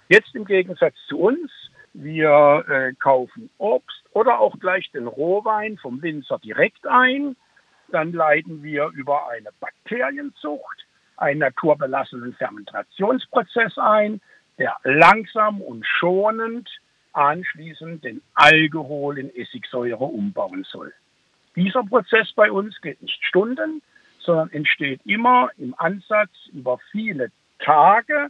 Jetzt 0.09 0.35
im 0.35 0.45
Gegensatz 0.45 0.93
zu 1.07 1.17
uns, 1.17 1.49
wir 1.93 2.63
äh, 2.69 2.93
kaufen 2.99 3.49
Obst 3.57 4.03
oder 4.11 4.39
auch 4.39 4.59
gleich 4.59 4.91
den 4.91 5.07
Rohwein 5.07 5.79
vom 5.79 6.03
Winzer 6.03 6.37
direkt 6.37 6.85
ein. 6.85 7.35
Dann 7.87 8.13
leiten 8.13 8.61
wir 8.61 8.91
über 8.93 9.27
eine 9.29 9.49
Bakterienzucht 9.59 10.85
einen 11.15 11.39
naturbelassenen 11.39 12.35
Fermentationsprozess 12.35 13.79
ein 13.79 14.21
der 14.57 14.75
langsam 14.83 15.61
und 15.61 15.85
schonend 15.85 16.69
anschließend 17.13 18.03
den 18.03 18.21
Alkohol 18.35 19.17
in 19.17 19.35
Essigsäure 19.35 20.03
umbauen 20.03 20.65
soll. 20.69 20.93
Dieser 21.55 21.83
Prozess 21.83 22.31
bei 22.33 22.51
uns 22.51 22.79
geht 22.81 23.01
nicht 23.01 23.23
Stunden, 23.23 23.81
sondern 24.19 24.51
entsteht 24.51 25.01
immer 25.05 25.49
im 25.57 25.73
Ansatz 25.79 26.29
über 26.53 26.77
viele 26.91 27.31
Tage, 27.59 28.29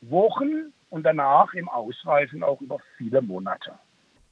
Wochen 0.00 0.72
und 0.90 1.04
danach 1.04 1.54
im 1.54 1.68
Ausreifen 1.68 2.42
auch 2.42 2.60
über 2.60 2.78
viele 2.96 3.22
Monate. 3.22 3.78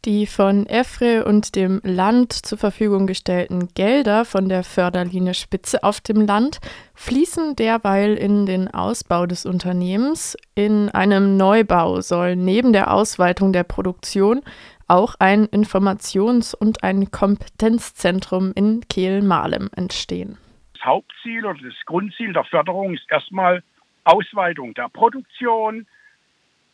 Die 0.04 0.26
von 0.26 0.66
EFRE 0.66 1.24
und 1.24 1.56
dem 1.56 1.80
Land 1.82 2.34
zur 2.34 2.58
Verfügung 2.58 3.06
gestellten 3.06 3.68
Gelder 3.74 4.26
von 4.26 4.50
der 4.50 4.62
Förderlinie 4.62 5.32
Spitze 5.32 5.82
auf 5.82 6.02
dem 6.02 6.26
Land 6.26 6.60
fließen 6.94 7.56
derweil 7.56 8.14
in 8.14 8.44
den 8.44 8.68
Ausbau 8.68 9.24
des 9.24 9.46
Unternehmens. 9.46 10.36
In 10.54 10.90
einem 10.90 11.38
Neubau 11.38 12.02
soll 12.02 12.36
neben 12.36 12.74
der 12.74 12.92
Ausweitung 12.92 13.54
der 13.54 13.64
Produktion 13.64 14.42
auch 14.88 15.14
ein 15.20 15.46
Informations- 15.46 16.54
und 16.54 16.84
ein 16.84 17.10
Kompetenzzentrum 17.10 18.52
in 18.54 18.86
Kehl-Malem 18.86 19.70
entstehen. 19.74 20.36
Das 20.74 20.84
Hauptziel 20.84 21.46
oder 21.46 21.60
das 21.62 21.80
Grundziel 21.86 22.34
der 22.34 22.44
Förderung 22.44 22.92
ist 22.92 23.10
erstmal 23.10 23.62
Ausweitung 24.04 24.74
der 24.74 24.90
Produktion, 24.90 25.86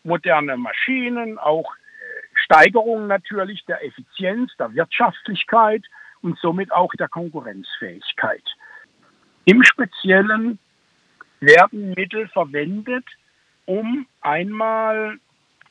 moderne 0.02 0.56
Maschinen, 0.56 1.38
auch 1.38 1.72
Steigerung 2.50 3.06
natürlich 3.06 3.64
der 3.66 3.84
Effizienz, 3.84 4.50
der 4.58 4.74
Wirtschaftlichkeit 4.74 5.84
und 6.20 6.36
somit 6.40 6.72
auch 6.72 6.92
der 6.98 7.08
Konkurrenzfähigkeit. 7.08 8.42
Im 9.44 9.62
Speziellen 9.62 10.58
werden 11.38 11.94
Mittel 11.94 12.26
verwendet, 12.28 13.04
um 13.66 14.06
einmal 14.20 15.18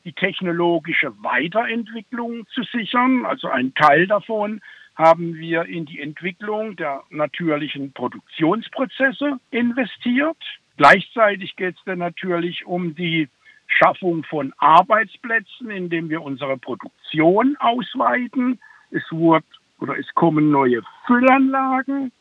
die 0.04 0.14
technologische 0.14 1.12
Weiterentwicklung 1.22 2.46
zu 2.48 2.62
sichern. 2.62 3.26
Also 3.26 3.48
ein 3.48 3.74
Teil 3.74 4.06
davon 4.06 4.62
haben 4.94 5.34
wir 5.34 5.66
in 5.66 5.84
die 5.84 6.00
Entwicklung 6.00 6.76
der 6.76 7.02
natürlichen 7.10 7.92
Produktionsprozesse 7.92 9.38
investiert. 9.50 10.38
Gleichzeitig 10.78 11.56
geht 11.56 11.76
es 11.76 11.84
dann 11.84 11.98
natürlich 11.98 12.64
um 12.64 12.94
die 12.94 13.28
Schaffung 13.70 14.24
von 14.24 14.52
Arbeitsplätzen, 14.58 15.70
indem 15.70 16.10
wir 16.10 16.22
unsere 16.22 16.58
Produktion 16.58 17.56
ausweiten. 17.58 18.60
Es 18.90 19.04
wird 19.10 19.44
oder 19.80 19.98
es 19.98 20.12
kommen 20.14 20.50
neue 20.50 20.82
Füllanlagen 21.06 22.12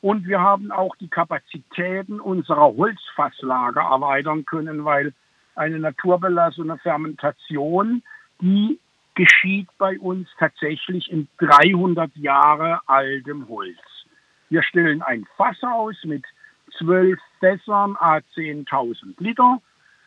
und 0.00 0.26
wir 0.26 0.40
haben 0.40 0.72
auch 0.72 0.96
die 0.96 1.08
Kapazitäten 1.08 2.20
unserer 2.20 2.74
Holzfasslager 2.74 3.82
erweitern 3.82 4.44
können, 4.46 4.84
weil 4.84 5.12
eine 5.54 5.78
naturbelassene 5.78 6.78
Fermentation, 6.78 8.02
die 8.40 8.78
geschieht 9.14 9.68
bei 9.76 9.98
uns 9.98 10.28
tatsächlich 10.38 11.10
in 11.10 11.28
300 11.38 12.16
Jahre 12.16 12.80
altem 12.86 13.48
Holz. 13.48 13.78
Wir 14.48 14.62
stellen 14.62 15.02
ein 15.02 15.26
Fass 15.36 15.62
aus 15.62 15.96
mit 16.04 16.24
zwölf 16.78 17.20
Fässern 17.40 17.96
a 17.98 18.20
10.000 18.34 19.14
Liter, 19.18 19.60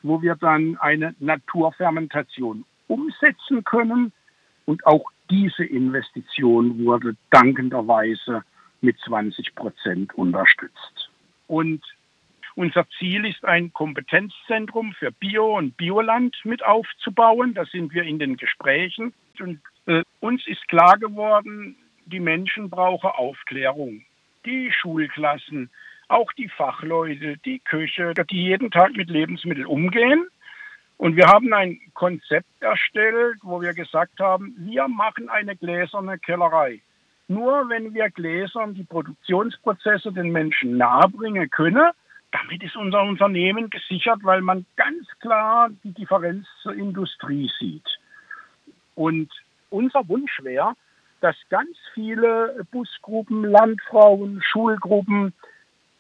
wo 0.04 0.22
wir 0.22 0.36
dann 0.36 0.78
eine 0.78 1.16
Naturfermentation 1.20 2.66
umsetzen 2.88 3.64
können. 3.64 4.12
Und 4.66 4.86
auch 4.86 5.06
diese 5.30 5.64
Investition 5.64 6.86
wurde 6.86 7.16
dankenderweise 7.32 8.44
mit 8.82 9.00
20 9.00 9.56
Prozent 9.56 10.14
unterstützt. 10.14 11.10
Und 11.48 11.82
unser 12.56 12.86
Ziel 13.00 13.26
ist 13.26 13.44
ein 13.46 13.74
Kompetenzzentrum 13.74 14.94
für 14.94 15.12
Bio- 15.12 15.58
und 15.58 15.76
Bioland 15.76 16.36
mit 16.44 16.64
aufzubauen. 16.64 17.54
Da 17.56 17.66
sind 17.66 17.94
wir 17.94 18.04
in 18.04 18.20
den 18.20 18.38
Gesprächen. 18.38 19.14
Und 19.40 19.60
äh, 19.88 20.04
uns 20.20 20.46
ist 20.48 20.68
klar 20.68 20.98
geworden, 21.00 21.76
die 22.06 22.20
Menschen 22.20 22.70
brauchen 22.70 23.10
Aufklärung. 23.10 24.06
Die 24.46 24.72
Schulklassen, 24.72 25.70
auch 26.08 26.32
die 26.34 26.50
Fachleute, 26.50 27.38
die 27.38 27.60
Küche, 27.60 28.14
die 28.30 28.44
jeden 28.44 28.72
Tag 28.72 28.94
mit 28.94 29.10
Lebensmitteln 29.10 29.66
umgehen. 29.66 30.28
Und 30.98 31.16
wir 31.16 31.28
haben 31.28 31.54
ein 31.54 31.80
Konzept 31.94 32.48
erstellt, 32.62 33.40
wo 33.42 33.62
wir 33.62 33.74
gesagt 33.74 34.20
haben, 34.20 34.56
wir 34.58 34.88
machen 34.88 35.30
eine 35.30 35.56
gläserne 35.56 36.18
Kellerei. 36.20 36.82
Nur 37.28 37.70
wenn 37.70 37.94
wir 37.94 38.10
gläsern 38.10 38.74
die 38.74 38.84
Produktionsprozesse 38.84 40.12
den 40.12 40.32
Menschen 40.32 40.78
nahebringen 40.78 41.50
können, 41.50 41.92
damit 42.32 42.64
ist 42.64 42.76
unser 42.76 43.04
Unternehmen 43.04 43.70
gesichert, 43.70 44.20
weil 44.24 44.42
man 44.42 44.66
ganz 44.76 45.08
klar 45.20 45.70
die 45.84 45.94
Differenz 45.94 46.48
zur 46.62 46.74
Industrie 46.74 47.50
sieht. 47.60 47.88
Und 48.96 49.30
unser 49.70 50.08
Wunsch 50.08 50.40
wäre, 50.42 50.74
dass 51.22 51.36
ganz 51.50 51.78
viele 51.94 52.66
Busgruppen, 52.72 53.44
Landfrauen, 53.44 54.42
Schulgruppen 54.44 55.34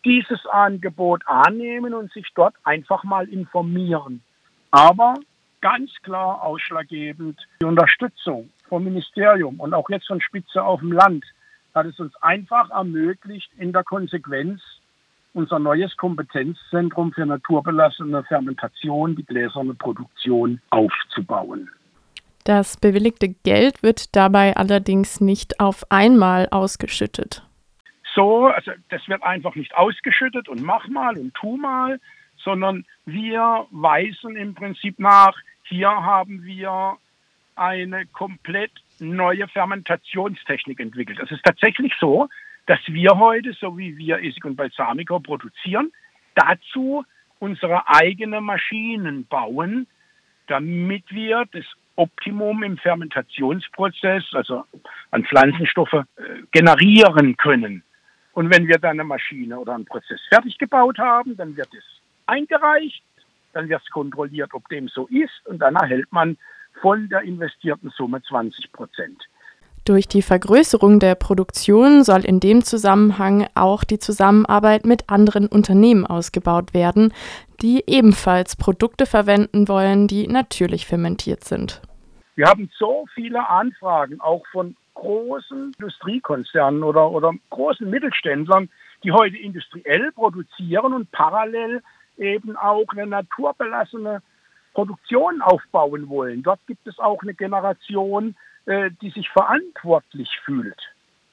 dieses 0.05 0.45
Angebot 0.47 1.23
annehmen 1.25 1.93
und 1.93 2.11
sich 2.11 2.27
dort 2.35 2.55
einfach 2.63 3.03
mal 3.03 3.27
informieren. 3.29 4.21
Aber 4.71 5.15
ganz 5.61 5.91
klar 6.03 6.43
ausschlaggebend 6.43 7.39
die 7.61 7.65
Unterstützung 7.65 8.49
vom 8.67 8.83
Ministerium 8.83 9.59
und 9.59 9.73
auch 9.73 9.89
jetzt 9.89 10.07
von 10.07 10.19
Spitze 10.19 10.63
auf 10.63 10.81
dem 10.81 10.91
Land 10.91 11.23
hat 11.73 11.85
es 11.85 11.99
uns 11.99 12.15
einfach 12.21 12.69
ermöglicht, 12.69 13.49
in 13.57 13.71
der 13.71 13.83
Konsequenz 13.83 14.61
unser 15.33 15.57
neues 15.59 15.95
Kompetenzzentrum 15.97 17.11
für 17.11 17.25
naturbelassene 17.25 18.23
Fermentation, 18.23 19.15
die 19.15 19.25
gläserne 19.25 19.73
Produktion 19.73 20.61
aufzubauen. 20.69 21.69
Das 22.43 22.77
bewilligte 22.77 23.29
Geld 23.29 23.81
wird 23.83 24.15
dabei 24.15 24.55
allerdings 24.55 25.21
nicht 25.21 25.59
auf 25.59 25.89
einmal 25.89 26.49
ausgeschüttet. 26.51 27.43
So, 28.15 28.47
also 28.47 28.71
das 28.89 29.07
wird 29.07 29.23
einfach 29.23 29.55
nicht 29.55 29.75
ausgeschüttet 29.75 30.47
und 30.47 30.61
mach 30.61 30.87
mal 30.87 31.17
und 31.17 31.33
tu 31.33 31.57
mal, 31.57 31.99
sondern 32.37 32.85
wir 33.05 33.65
weisen 33.71 34.35
im 34.35 34.53
Prinzip 34.53 34.99
nach, 34.99 35.35
hier 35.63 35.89
haben 35.89 36.43
wir 36.43 36.97
eine 37.55 38.05
komplett 38.07 38.71
neue 38.99 39.47
Fermentationstechnik 39.47 40.79
entwickelt. 40.79 41.19
Es 41.23 41.31
ist 41.31 41.43
tatsächlich 41.43 41.93
so, 41.99 42.27
dass 42.65 42.79
wir 42.87 43.17
heute, 43.17 43.53
so 43.53 43.77
wie 43.77 43.97
wir 43.97 44.19
Essig 44.19 44.45
und 44.45 44.55
Balsamico 44.55 45.19
produzieren, 45.19 45.91
dazu 46.35 47.03
unsere 47.39 47.87
eigenen 47.87 48.43
Maschinen 48.43 49.25
bauen, 49.25 49.87
damit 50.47 51.03
wir 51.09 51.45
das 51.51 51.65
Optimum 51.95 52.63
im 52.63 52.77
Fermentationsprozess, 52.77 54.23
also 54.33 54.63
an 55.11 55.25
Pflanzenstoffe, 55.25 55.93
äh, 55.93 56.05
generieren 56.51 57.37
können. 57.37 57.83
Und 58.33 58.49
wenn 58.49 58.67
wir 58.67 58.79
dann 58.79 58.91
eine 58.91 59.03
Maschine 59.03 59.59
oder 59.59 59.75
einen 59.75 59.85
Prozess 59.85 60.19
fertig 60.27 60.57
gebaut 60.57 60.97
haben, 60.97 61.37
dann 61.37 61.55
wird 61.55 61.69
es 61.73 61.83
eingereicht, 62.25 63.03
dann 63.53 63.69
wird 63.69 63.81
es 63.83 63.91
kontrolliert, 63.91 64.53
ob 64.53 64.67
dem 64.69 64.87
so 64.87 65.07
ist 65.07 65.45
und 65.45 65.59
dann 65.59 65.75
erhält 65.75 66.11
man 66.11 66.37
von 66.81 67.07
der 67.09 67.21
investierten 67.21 67.91
Summe 67.95 68.21
20 68.23 68.71
Prozent. 68.71 69.23
Durch 69.85 70.07
die 70.07 70.21
Vergrößerung 70.21 70.99
der 70.99 71.15
Produktion 71.15 72.03
soll 72.03 72.23
in 72.23 72.39
dem 72.39 72.63
Zusammenhang 72.63 73.47
auch 73.53 73.83
die 73.83 73.99
Zusammenarbeit 73.99 74.85
mit 74.85 75.09
anderen 75.09 75.47
Unternehmen 75.47 76.07
ausgebaut 76.07 76.73
werden, 76.73 77.13
die 77.61 77.83
ebenfalls 77.85 78.55
Produkte 78.55 79.05
verwenden 79.05 79.67
wollen, 79.67 80.07
die 80.07 80.27
natürlich 80.27 80.85
fermentiert 80.85 81.43
sind. 81.43 81.81
Wir 82.35 82.47
haben 82.47 82.71
so 82.77 83.05
viele 83.13 83.47
Anfragen, 83.47 84.21
auch 84.21 84.43
von 84.53 84.75
großen 84.93 85.73
Industriekonzernen 85.77 86.83
oder, 86.83 87.11
oder 87.11 87.33
großen 87.49 87.89
Mittelständlern, 87.89 88.69
die 89.03 89.11
heute 89.11 89.37
industriell 89.37 90.11
produzieren 90.11 90.93
und 90.93 91.11
parallel 91.11 91.81
eben 92.17 92.55
auch 92.55 92.85
eine 92.89 93.07
naturbelassene 93.07 94.21
Produktion 94.73 95.41
aufbauen 95.41 96.09
wollen. 96.09 96.43
Dort 96.43 96.59
gibt 96.67 96.87
es 96.87 96.99
auch 96.99 97.21
eine 97.21 97.33
Generation, 97.33 98.35
äh, 98.65 98.89
die 99.01 99.09
sich 99.09 99.29
verantwortlich 99.29 100.29
fühlt. 100.43 100.81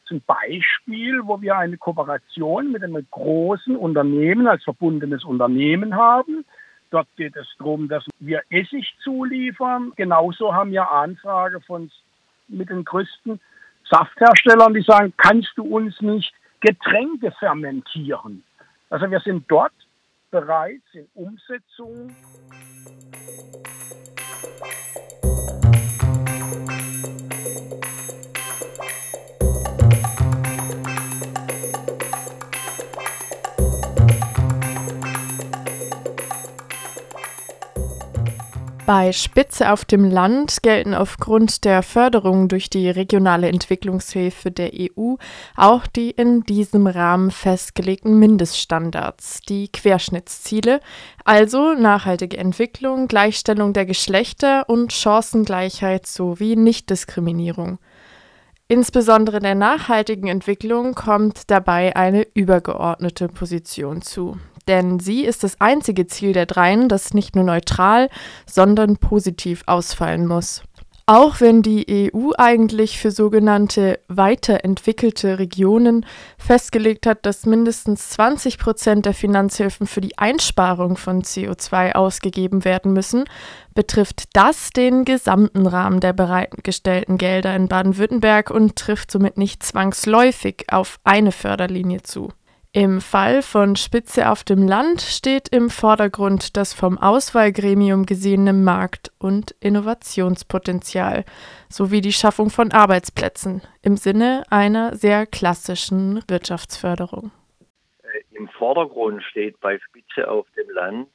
Zum 0.05 0.21
Beispiel, 0.23 1.21
wo 1.25 1.41
wir 1.41 1.57
eine 1.57 1.79
Kooperation 1.79 2.73
mit 2.73 2.83
einem 2.83 3.07
großen 3.11 3.77
Unternehmen 3.77 4.49
als 4.49 4.65
verbundenes 4.65 5.25
Unternehmen 5.25 5.95
haben. 5.95 6.45
Dort 6.91 7.07
geht 7.17 7.37
es 7.37 7.47
darum, 7.59 7.89
dass 7.89 8.05
wir 8.19 8.43
Essig 8.51 8.93
zuliefern. 9.05 9.93
Genauso 9.95 10.53
haben 10.53 10.73
wir 10.73 10.91
Anfrage 10.91 11.61
von 11.61 11.91
mit 12.49 12.69
den 12.69 12.85
größten 12.85 13.41
Saftherstellern, 13.91 14.75
die 14.75 14.83
sagen, 14.83 15.13
kannst 15.17 15.51
du 15.57 15.65
uns 15.65 16.01
nicht 16.01 16.33
Getränke 16.61 17.33
fermentieren? 17.39 18.45
Also 18.89 19.11
wir 19.11 19.21
sind 19.21 19.45
dort 19.49 19.73
bereits 20.31 20.85
in 20.93 21.07
Umsetzung. 21.15 22.15
Bei 38.93 39.13
Spitze 39.13 39.71
auf 39.71 39.85
dem 39.85 40.03
Land 40.03 40.65
gelten 40.65 40.95
aufgrund 40.95 41.65
der 41.65 41.85
Förderung 41.85 42.49
durch 42.49 42.69
die 42.71 42.91
regionale 42.91 43.47
Entwicklungshilfe 43.47 44.51
der 44.51 44.73
EU 44.75 45.15
auch 45.55 45.87
die 45.87 46.11
in 46.11 46.43
diesem 46.43 46.89
Rahmen 46.89 47.31
festgelegten 47.31 48.19
Mindeststandards, 48.19 49.43
die 49.43 49.69
Querschnittsziele, 49.69 50.81
also 51.25 51.75
nachhaltige 51.75 52.37
Entwicklung, 52.37 53.07
Gleichstellung 53.07 53.75
der 53.75 53.87
Geschlechter 53.87 54.69
und 54.69 54.93
Chancengleichheit 54.93 56.09
sowie 56.09 56.57
Nichtdiskriminierung. 56.57 57.79
Insbesondere 58.67 59.39
der 59.39 59.55
nachhaltigen 59.55 60.27
Entwicklung 60.27 60.97
kommt 60.97 61.49
dabei 61.49 61.95
eine 61.95 62.27
übergeordnete 62.35 63.29
Position 63.29 64.03
zu 64.03 64.37
denn 64.71 65.01
sie 65.01 65.25
ist 65.25 65.43
das 65.43 65.61
einzige 65.61 66.07
Ziel 66.07 66.33
der 66.33 66.47
dreien, 66.47 66.89
das 66.89 67.13
nicht 67.13 67.35
nur 67.35 67.45
neutral, 67.45 68.09
sondern 68.47 68.99
positiv 68.99 69.65
ausfallen 69.67 70.27
muss. 70.27 70.63
Auch 71.07 71.41
wenn 71.41 71.63
die 71.63 72.13
EU 72.15 72.31
eigentlich 72.39 73.01
für 73.01 73.11
sogenannte 73.11 73.99
weiterentwickelte 74.07 75.41
Regionen 75.41 76.07
festgelegt 76.39 77.05
hat, 77.05 77.27
dass 77.27 77.47
mindestens 77.47 78.11
20 78.11 78.59
Prozent 78.59 79.07
der 79.07 79.15
Finanzhilfen 79.15 79.89
für 79.89 80.01
die 80.01 80.17
Einsparung 80.19 80.97
von 80.97 81.23
CO2 81.23 81.95
ausgegeben 81.97 82.65
werden 82.65 82.93
müssen, 82.93 83.25
betrifft 83.75 84.29
das 84.35 84.71
den 84.71 85.05
gesamten 85.05 85.67
Rahmen 85.67 85.99
der 85.99 86.13
bereitgestellten 86.13 87.19
Gelder 87.19 87.57
in 87.57 87.67
Baden-Württemberg 87.67 88.53
und 88.53 88.77
trifft 88.77 89.11
somit 89.11 89.37
nicht 89.37 89.65
zwangsläufig 89.65 90.67
auf 90.71 91.01
eine 91.03 91.33
Förderlinie 91.33 92.05
zu. 92.05 92.29
Im 92.73 93.01
Fall 93.01 93.43
von 93.43 93.75
Spitze 93.75 94.31
auf 94.31 94.45
dem 94.45 94.69
Land 94.69 95.01
steht 95.01 95.49
im 95.49 95.71
Vordergrund 95.71 96.57
das 96.57 96.73
vom 96.73 96.99
Auswahlgremium 96.99 98.07
gesehene 98.07 98.53
Markt- 98.53 99.11
und 99.19 99.57
Innovationspotenzial 99.59 101.25
sowie 101.69 102.01
die 102.01 102.13
Schaffung 102.13 102.49
von 102.49 102.71
Arbeitsplätzen 102.71 103.63
im 103.83 103.97
Sinne 103.97 104.45
einer 104.51 104.95
sehr 104.95 105.27
klassischen 105.27 106.23
Wirtschaftsförderung. 106.29 107.33
Äh, 108.05 108.37
Im 108.37 108.49
Vordergrund 108.51 109.25
steht 109.25 109.59
bei 109.59 109.77
Spitze 109.89 110.31
auf 110.31 110.47
dem 110.57 110.71
Land 110.71 111.09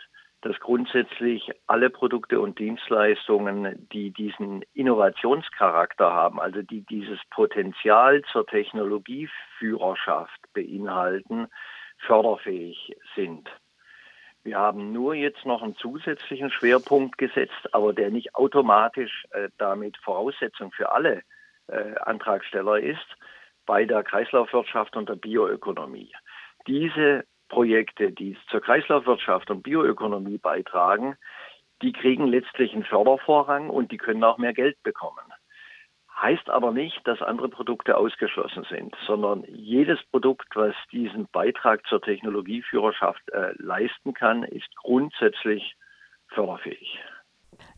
dass 0.46 0.60
grundsätzlich 0.60 1.50
alle 1.66 1.90
Produkte 1.90 2.40
und 2.40 2.60
Dienstleistungen, 2.60 3.90
die 3.92 4.12
diesen 4.12 4.62
Innovationscharakter 4.76 6.14
haben, 6.14 6.40
also 6.40 6.62
die 6.62 6.82
dieses 6.82 7.18
Potenzial 7.32 8.22
zur 8.32 8.46
Technologieführerschaft 8.46 10.40
beinhalten, 10.54 11.48
förderfähig 11.98 12.96
sind. 13.16 13.50
Wir 14.44 14.60
haben 14.60 14.94
nur 14.94 15.16
jetzt 15.16 15.48
noch 15.48 15.64
einen 15.64 15.78
zusätzlichen 15.78 16.52
Schwerpunkt 16.52 17.18
gesetzt, 17.18 17.74
aber 17.74 17.92
der 17.94 18.12
nicht 18.12 18.36
automatisch 18.36 19.26
äh, 19.32 19.50
damit 19.58 19.98
Voraussetzung 19.98 20.72
für 20.74 20.92
alle 20.92 21.24
äh, 21.70 21.96
Antragsteller 22.02 22.78
ist, 22.78 23.18
bei 23.66 23.86
der 23.86 24.04
Kreislaufwirtschaft 24.04 24.96
und 24.96 25.10
der 25.10 25.16
Bioökonomie. 25.16 26.14
Diese 26.68 27.26
Projekte, 27.50 28.12
die 28.12 28.38
zur 28.50 28.62
Kreislaufwirtschaft 28.62 29.50
und 29.52 29.64
Bioökonomie 29.64 30.38
beitragen, 30.38 31.16
die 31.82 31.94
kriegen 31.94 32.28
letztlich 32.28 32.74
einen 32.74 32.84
Fördervorrang 32.84 33.70
und 33.70 33.92
die 33.92 33.98
können 33.98 34.24
auch 34.24 34.38
mehr 34.38 34.54
Geld 34.54 34.82
bekommen. 34.84 35.34
Heißt 36.22 36.50
aber 36.50 36.72
nicht, 36.72 37.06
dass 37.06 37.22
andere 37.22 37.50
Produkte 37.50 37.98
ausgeschlossen 37.98 38.66
sind, 38.70 38.96
sondern 39.06 39.44
jedes 39.50 40.02
Produkt, 40.12 40.48
was 40.56 40.74
diesen 40.92 41.28
Beitrag 41.28 41.86
zur 41.88 42.02
Technologieführerschaft 42.02 43.30
äh, 43.32 43.52
leisten 43.58 44.14
kann, 44.14 44.44
ist 44.44 44.74
grundsätzlich 44.78 45.76
förderfähig. 46.30 47.00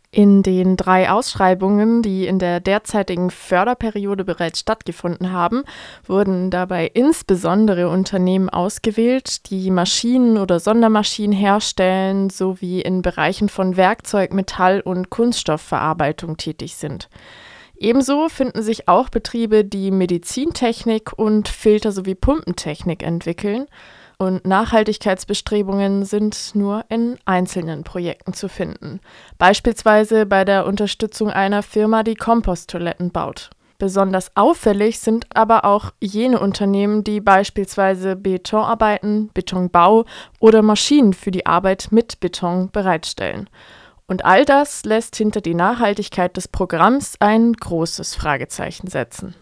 In 0.10 0.42
den 0.42 0.78
drei 0.78 1.12
Ausschreibungen, 1.12 2.02
die 2.02 2.28
in 2.28 2.40
der 2.40 2.62
derzeitigen 2.62 3.30
Förderperiode 3.30 4.24
bereits 4.24 4.60
stattgefunden 4.60 5.34
haben, 5.34 5.64
wurden 6.06 6.50
dabei 6.50 6.90
insbesondere 6.94 7.90
Unternehmen 7.90 8.50
ausgewählt, 8.50 9.50
die 9.50 9.70
Maschinen 9.70 10.38
oder 10.38 10.62
Sondermaschinen 10.62 11.38
herstellen 11.38 12.30
sowie 12.30 12.80
in 12.82 13.02
Bereichen 13.02 13.50
von 13.50 13.76
Werkzeug, 13.76 14.34
Metall 14.34 14.80
und 14.80 15.10
Kunststoffverarbeitung 15.10 16.38
tätig 16.38 16.76
sind. 16.76 17.10
Ebenso 17.76 18.30
finden 18.30 18.64
sich 18.64 18.88
auch 18.88 19.10
Betriebe, 19.10 19.66
die 19.66 19.92
Medizintechnik 19.92 21.12
und 21.18 21.50
Filter- 21.50 21.92
sowie 21.92 22.16
Pumpentechnik 22.16 23.04
entwickeln. 23.04 23.68
Und 24.20 24.48
Nachhaltigkeitsbestrebungen 24.48 26.04
sind 26.04 26.56
nur 26.56 26.86
in 26.90 27.20
einzelnen 27.26 27.84
Projekten 27.84 28.34
zu 28.34 28.50
finden. 28.50 29.00
Beispielsweise 29.38 30.26
bei 30.26 30.44
der 30.44 30.66
Unterstützung 30.66 31.30
einer 31.30 31.62
Firma, 31.62 32.02
die 32.02 32.16
Komposttoiletten 32.16 33.12
baut. 33.12 33.52
Besonders 33.78 34.32
auffällig 34.36 35.00
sind 35.00 35.28
aber 35.36 35.64
auch 35.64 35.92
jene 36.02 36.40
Unternehmen, 36.40 37.04
die 37.04 37.22
beispielsweise 37.22 38.16
Betonarbeiten, 38.16 39.30
Betonbau 39.36 40.06
oder 40.40 40.64
Maschinen 40.64 41.14
für 41.14 41.30
die 41.30 41.46
Arbeit 41.46 41.90
mit 41.92 42.20
Beton 42.20 42.72
bereitstellen. 42.72 43.48
Und 44.08 44.26
all 44.26 44.46
das 44.46 44.84
lässt 44.84 45.16
hinter 45.16 45.42
die 45.42 45.54
Nachhaltigkeit 45.54 46.36
des 46.38 46.48
Programms 46.48 47.18
ein 47.20 47.54
großes 47.54 48.16
Fragezeichen 48.16 48.88
setzen. 48.88 49.36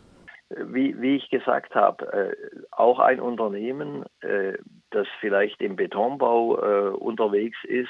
Wie, 0.49 0.99
wie 1.01 1.15
ich 1.15 1.29
gesagt 1.29 1.73
habe, 1.73 2.05
äh, 2.13 2.35
auch 2.71 2.99
ein 2.99 3.19
Unternehmen, 3.19 4.05
äh, 4.21 4.53
das 4.91 5.07
vielleicht 5.19 5.61
im 5.61 5.75
Betonbau 5.75 6.59
äh, 6.59 6.89
unterwegs 6.89 7.57
ist, 7.63 7.89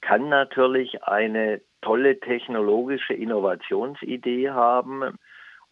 kann 0.00 0.28
natürlich 0.28 1.04
eine 1.04 1.60
tolle 1.80 2.18
technologische 2.18 3.14
Innovationsidee 3.14 4.50
haben, 4.50 5.16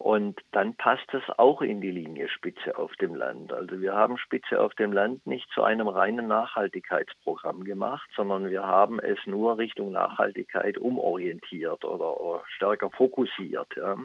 und 0.01 0.41
dann 0.51 0.75
passt 0.77 1.13
es 1.13 1.21
auch 1.37 1.61
in 1.61 1.79
die 1.79 1.91
Linie 1.91 2.27
Spitze 2.27 2.75
auf 2.75 2.91
dem 2.95 3.13
Land. 3.13 3.53
Also 3.53 3.79
wir 3.81 3.93
haben 3.93 4.17
Spitze 4.17 4.59
auf 4.59 4.73
dem 4.73 4.91
Land 4.91 5.27
nicht 5.27 5.47
zu 5.51 5.61
einem 5.61 5.87
reinen 5.87 6.27
Nachhaltigkeitsprogramm 6.27 7.63
gemacht, 7.63 8.09
sondern 8.15 8.49
wir 8.49 8.63
haben 8.65 8.99
es 8.99 9.19
nur 9.27 9.59
Richtung 9.59 9.91
Nachhaltigkeit 9.91 10.79
umorientiert 10.79 11.85
oder, 11.85 12.19
oder 12.19 12.43
stärker 12.47 12.89
fokussiert. 12.89 13.67
Ja. 13.75 13.95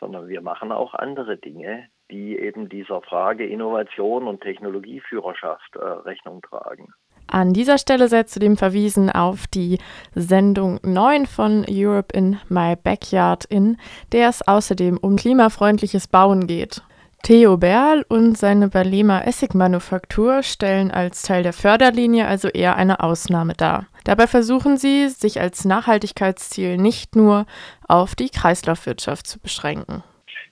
Sondern 0.00 0.28
wir 0.28 0.40
machen 0.40 0.72
auch 0.72 0.94
andere 0.94 1.36
Dinge, 1.36 1.88
die 2.10 2.38
eben 2.38 2.68
dieser 2.68 3.02
Frage 3.02 3.46
Innovation 3.46 4.26
und 4.26 4.40
Technologieführerschaft 4.40 5.76
äh, 5.76 5.84
Rechnung 5.84 6.42
tragen. 6.42 6.92
An 7.30 7.52
dieser 7.52 7.76
Stelle 7.76 8.08
sei 8.08 8.22
zudem 8.22 8.56
verwiesen 8.56 9.10
auf 9.10 9.46
die 9.46 9.78
Sendung 10.14 10.80
9 10.82 11.26
von 11.26 11.66
Europe 11.68 12.16
in 12.16 12.38
My 12.48 12.74
Backyard, 12.74 13.44
in 13.44 13.76
der 14.12 14.30
es 14.30 14.46
außerdem 14.46 14.96
um 14.96 15.16
klimafreundliches 15.16 16.08
Bauen 16.08 16.46
geht. 16.46 16.82
Theo 17.22 17.58
Berl 17.58 18.06
und 18.08 18.38
seine 18.38 18.68
Berliner 18.68 19.26
Essigmanufaktur 19.26 20.42
stellen 20.42 20.90
als 20.90 21.22
Teil 21.22 21.42
der 21.42 21.52
Förderlinie 21.52 22.26
also 22.26 22.48
eher 22.48 22.76
eine 22.76 23.00
Ausnahme 23.00 23.54
dar. 23.54 23.86
Dabei 24.04 24.26
versuchen 24.26 24.78
sie, 24.78 25.08
sich 25.08 25.40
als 25.40 25.64
Nachhaltigkeitsziel 25.64 26.78
nicht 26.78 27.16
nur 27.16 27.46
auf 27.86 28.14
die 28.14 28.30
Kreislaufwirtschaft 28.30 29.26
zu 29.26 29.40
beschränken. 29.40 30.02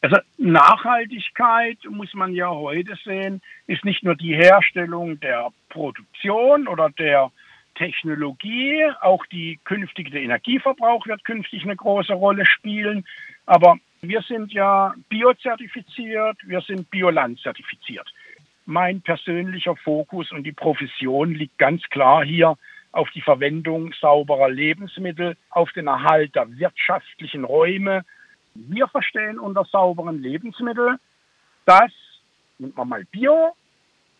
Also 0.02 0.16
Nachhaltigkeit 0.36 1.78
muss 1.88 2.12
man 2.12 2.34
ja 2.34 2.50
heute 2.50 2.96
sehen, 3.04 3.40
ist 3.66 3.84
nicht 3.84 4.04
nur 4.04 4.14
die 4.14 4.34
Herstellung 4.34 5.18
der 5.20 5.48
Produktion 5.70 6.68
oder 6.68 6.90
der 6.90 7.30
Technologie, 7.76 8.84
auch 9.00 9.24
die 9.26 9.58
künftige 9.64 10.18
Energieverbrauch 10.18 11.06
wird 11.06 11.24
künftig 11.24 11.62
eine 11.62 11.76
große 11.76 12.12
Rolle 12.12 12.44
spielen. 12.46 13.06
Aber 13.46 13.78
wir 14.08 14.22
sind 14.22 14.52
ja 14.52 14.94
biozertifiziert, 15.08 16.36
wir 16.44 16.60
sind 16.60 16.90
Bioland-zertifiziert. 16.90 18.12
Mein 18.64 19.00
persönlicher 19.00 19.76
Fokus 19.76 20.32
und 20.32 20.44
die 20.44 20.52
Profession 20.52 21.34
liegt 21.34 21.58
ganz 21.58 21.82
klar 21.84 22.24
hier 22.24 22.56
auf 22.92 23.10
die 23.10 23.20
Verwendung 23.20 23.92
sauberer 24.00 24.48
Lebensmittel, 24.48 25.36
auf 25.50 25.70
den 25.72 25.86
Erhalt 25.86 26.34
der 26.34 26.50
wirtschaftlichen 26.58 27.44
Räume, 27.44 28.04
wir 28.56 28.88
verstehen 28.88 29.38
unter 29.38 29.64
sauberen 29.64 30.22
Lebensmitteln, 30.22 30.98
dass, 31.64 31.92
nimmt 32.58 32.76
man 32.76 32.88
mal 32.88 33.04
Bio, 33.04 33.54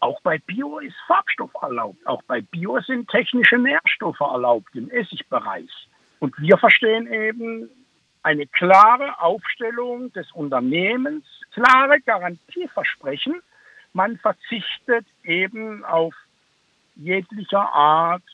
auch 0.00 0.20
bei 0.20 0.38
Bio 0.38 0.78
ist 0.78 0.96
Farbstoff 1.06 1.50
erlaubt. 1.62 2.06
Auch 2.06 2.22
bei 2.24 2.42
Bio 2.42 2.78
sind 2.80 3.08
technische 3.08 3.56
Nährstoffe 3.56 4.20
erlaubt 4.20 4.74
im 4.74 4.90
Essigbereich. 4.90 5.70
Und 6.20 6.38
wir 6.38 6.58
verstehen 6.58 7.10
eben 7.10 7.70
eine 8.26 8.48
klare 8.48 9.20
Aufstellung 9.20 10.12
des 10.12 10.32
Unternehmens, 10.32 11.24
klare 11.52 12.00
Garantieversprechen. 12.00 13.40
Man 13.92 14.18
verzichtet 14.18 15.06
eben 15.22 15.84
auf 15.84 16.12
jeglicher 16.96 17.72
Art 17.72 18.24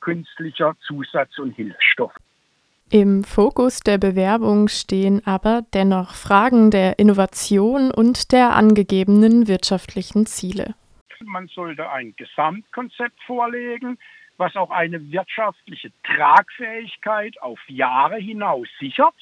künstlicher 0.00 0.76
Zusatz- 0.86 1.36
und 1.40 1.50
Hilfsstoffe. 1.56 2.14
Im 2.90 3.24
Fokus 3.24 3.80
der 3.80 3.98
Bewerbung 3.98 4.68
stehen 4.68 5.26
aber 5.26 5.62
dennoch 5.74 6.14
Fragen 6.14 6.70
der 6.70 7.00
Innovation 7.00 7.90
und 7.90 8.30
der 8.30 8.54
angegebenen 8.54 9.48
wirtschaftlichen 9.48 10.26
Ziele. 10.26 10.76
Man 11.24 11.48
sollte 11.48 11.90
ein 11.90 12.14
Gesamtkonzept 12.16 13.20
vorlegen, 13.26 13.98
was 14.38 14.56
auch 14.56 14.70
eine 14.70 15.12
wirtschaftliche 15.12 15.92
Tragfähigkeit 16.04 17.40
auf 17.42 17.58
Jahre 17.68 18.16
hinaus 18.16 18.68
sichert, 18.78 19.14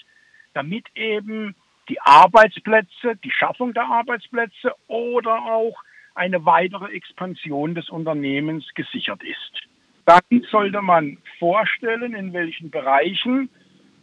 damit 0.55 0.87
eben 0.95 1.55
die 1.89 2.01
Arbeitsplätze, 2.01 3.17
die 3.25 3.31
Schaffung 3.31 3.73
der 3.73 3.85
Arbeitsplätze 3.85 4.75
oder 4.87 5.35
auch 5.45 5.83
eine 6.15 6.45
weitere 6.45 6.93
Expansion 6.93 7.75
des 7.75 7.91
Unternehmens 7.91 8.67
gesichert 8.75 9.23
ist. 9.23 9.69
Dann 10.05 10.43
sollte 10.51 10.83
man 10.83 11.19
vorstellen, 11.39 12.15
in 12.15 12.33
welchen 12.33 12.71
Bereichen 12.71 13.49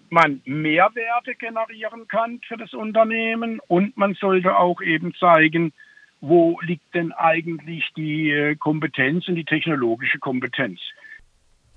man 0.10 0.41
Mehrwerte 0.45 1.34
generieren 1.36 2.08
kann 2.08 2.39
für 2.47 2.58
das 2.58 2.73
Unternehmen 2.73 3.60
und 3.67 3.97
man 3.97 4.13
sollte 4.13 4.58
auch 4.58 4.82
eben 4.82 5.13
zeigen, 5.15 5.73
wo 6.21 6.60
liegt 6.62 6.93
denn 6.93 7.12
eigentlich 7.12 7.91
die 7.97 8.32
äh, 8.32 8.56
Kompetenz 8.56 9.28
und 9.28 9.36
die 9.36 9.43
technologische 9.43 10.19
Kompetenz. 10.19 10.80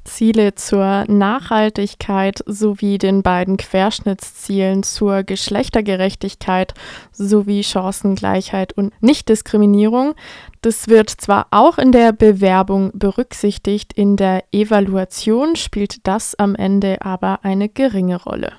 Ziele 0.06 0.54
zur 0.54 1.04
Nachhaltigkeit 1.08 2.42
sowie 2.46 2.98
den 2.98 3.22
beiden 3.22 3.56
Querschnittszielen 3.56 4.82
zur 4.82 5.22
Geschlechtergerechtigkeit 5.22 6.74
sowie 7.12 7.62
Chancengleichheit 7.62 8.72
und 8.72 8.94
Nichtdiskriminierung. 9.02 10.14
Das 10.62 10.88
wird 10.88 11.10
zwar 11.10 11.48
auch 11.50 11.78
in 11.78 11.92
der 11.92 12.12
Bewerbung 12.12 12.90
berücksichtigt, 12.94 13.92
in 13.92 14.16
der 14.16 14.44
Evaluation 14.52 15.56
spielt 15.56 16.06
das 16.06 16.34
am 16.34 16.54
Ende 16.54 17.02
aber 17.02 17.40
eine 17.42 17.68
geringe 17.68 18.16
Rolle. 18.22 18.52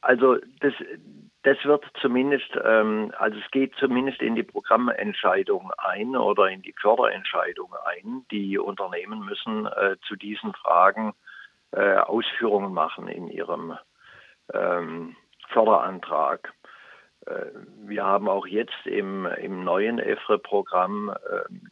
Also 0.00 0.36
das, 0.60 0.72
das 1.42 1.56
wird 1.64 1.84
zumindest, 2.00 2.50
ähm, 2.62 3.12
also 3.18 3.38
es 3.38 3.50
geht 3.50 3.74
zumindest 3.76 4.20
in 4.20 4.34
die 4.34 4.42
Programmentscheidung 4.42 5.72
ein 5.78 6.14
oder 6.16 6.48
in 6.48 6.60
die 6.62 6.74
Förderentscheidung 6.78 7.74
ein. 7.84 8.26
Die 8.30 8.58
Unternehmen 8.58 9.24
müssen 9.24 9.66
äh, 9.66 9.96
zu 10.06 10.16
diesen 10.16 10.52
Fragen 10.54 11.14
äh, 11.72 11.96
Ausführungen 11.96 12.74
machen 12.74 13.08
in 13.08 13.28
ihrem 13.28 13.78
ähm, 14.52 15.16
Förderantrag. 15.48 16.52
Äh, 17.24 17.46
wir 17.86 18.04
haben 18.04 18.28
auch 18.28 18.46
jetzt 18.46 18.86
im, 18.86 19.24
im 19.24 19.64
neuen 19.64 19.98
EFRE-Programm 19.98 21.08
äh, 21.08 21.14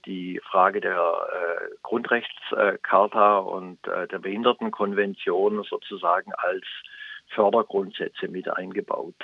die 0.06 0.40
Frage 0.50 0.80
der 0.80 0.96
äh, 0.98 1.74
Grundrechtscharta 1.82 3.38
und 3.38 3.86
äh, 3.86 4.08
der 4.08 4.18
Behindertenkonvention 4.18 5.62
sozusagen 5.64 6.32
als 6.34 6.64
Fördergrundsätze 7.34 8.28
mit 8.28 8.48
eingebaut. 8.48 9.16